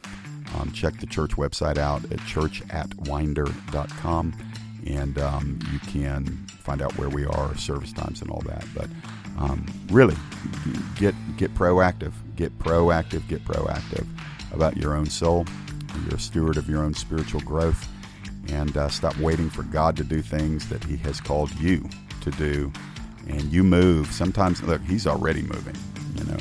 Um, 0.56 0.72
check 0.72 1.00
the 1.00 1.06
church 1.06 1.32
website 1.32 1.78
out 1.78 2.04
at 2.06 2.20
churchatwinder.com 2.20 4.34
and 4.88 5.18
um, 5.20 5.60
you 5.72 5.80
can 5.80 6.26
find 6.48 6.82
out 6.82 6.98
where 6.98 7.10
we 7.10 7.26
are, 7.26 7.56
service 7.56 7.94
times, 7.94 8.22
and 8.22 8.32
all 8.32 8.42
that. 8.42 8.66
But 8.76 8.88
um, 9.38 9.66
really, 9.90 10.16
get 10.96 11.16
get 11.38 11.54
proactive, 11.54 12.14
get 12.36 12.58
proactive, 12.60 13.28
get 13.28 13.44
proactive 13.46 14.08
about 14.52 14.78
your 14.78 14.96
own 14.96 15.06
soul. 15.06 15.46
You're 16.06 16.16
a 16.16 16.20
steward 16.20 16.58
of 16.58 16.70
your 16.70 16.84
own 16.84 16.94
spiritual 16.94 17.42
growth, 17.42 17.88
and 18.48 18.76
uh, 18.78 18.90
stop 18.90 19.18
waiting 19.18 19.50
for 19.50 19.64
God 19.64 19.98
to 19.98 20.04
do 20.04 20.22
things 20.22 20.70
that 20.70 20.84
He 20.84 20.98
has 20.98 21.22
called 21.22 21.52
you 21.60 21.88
to 22.22 22.32
do. 22.32 22.72
And 23.28 23.44
you 23.54 23.64
move. 23.64 24.08
Sometimes, 24.08 24.64
look, 24.64 24.82
He's 24.82 25.06
already 25.06 25.44
moving. 25.44 25.76
You 26.16 26.32
know. 26.32 26.38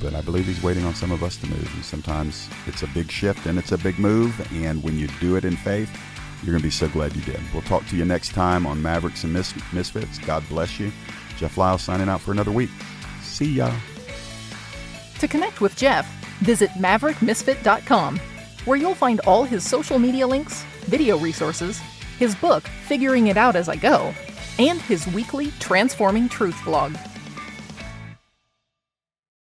But 0.00 0.14
I 0.14 0.20
believe 0.20 0.46
he's 0.46 0.62
waiting 0.62 0.84
on 0.84 0.94
some 0.94 1.10
of 1.10 1.22
us 1.22 1.36
to 1.38 1.46
move. 1.46 1.74
And 1.74 1.84
sometimes 1.84 2.48
it's 2.66 2.82
a 2.82 2.86
big 2.88 3.10
shift 3.10 3.46
and 3.46 3.58
it's 3.58 3.72
a 3.72 3.78
big 3.78 3.98
move. 3.98 4.34
And 4.52 4.82
when 4.82 4.98
you 4.98 5.08
do 5.20 5.36
it 5.36 5.44
in 5.44 5.56
faith, 5.56 5.90
you're 6.42 6.52
going 6.52 6.60
to 6.60 6.66
be 6.66 6.70
so 6.70 6.88
glad 6.88 7.16
you 7.16 7.22
did. 7.22 7.40
We'll 7.52 7.62
talk 7.62 7.86
to 7.88 7.96
you 7.96 8.04
next 8.04 8.32
time 8.32 8.66
on 8.66 8.80
Mavericks 8.80 9.24
and 9.24 9.32
Mis- 9.32 9.54
Misfits. 9.72 10.18
God 10.18 10.44
bless 10.48 10.78
you. 10.78 10.92
Jeff 11.38 11.56
Lyle 11.56 11.78
signing 11.78 12.08
out 12.08 12.20
for 12.20 12.32
another 12.32 12.52
week. 12.52 12.70
See 13.22 13.52
ya. 13.52 13.72
To 15.18 15.28
connect 15.28 15.60
with 15.60 15.76
Jeff, 15.76 16.06
visit 16.40 16.70
maverickmisfit.com, 16.70 18.20
where 18.66 18.76
you'll 18.76 18.94
find 18.94 19.20
all 19.20 19.44
his 19.44 19.68
social 19.68 19.98
media 19.98 20.26
links, 20.26 20.62
video 20.82 21.18
resources, 21.18 21.80
his 22.18 22.34
book, 22.34 22.64
Figuring 22.86 23.28
It 23.28 23.36
Out 23.36 23.56
As 23.56 23.68
I 23.68 23.76
Go, 23.76 24.14
and 24.58 24.80
his 24.82 25.06
weekly 25.08 25.50
Transforming 25.58 26.28
Truth 26.28 26.62
blog. 26.64 26.94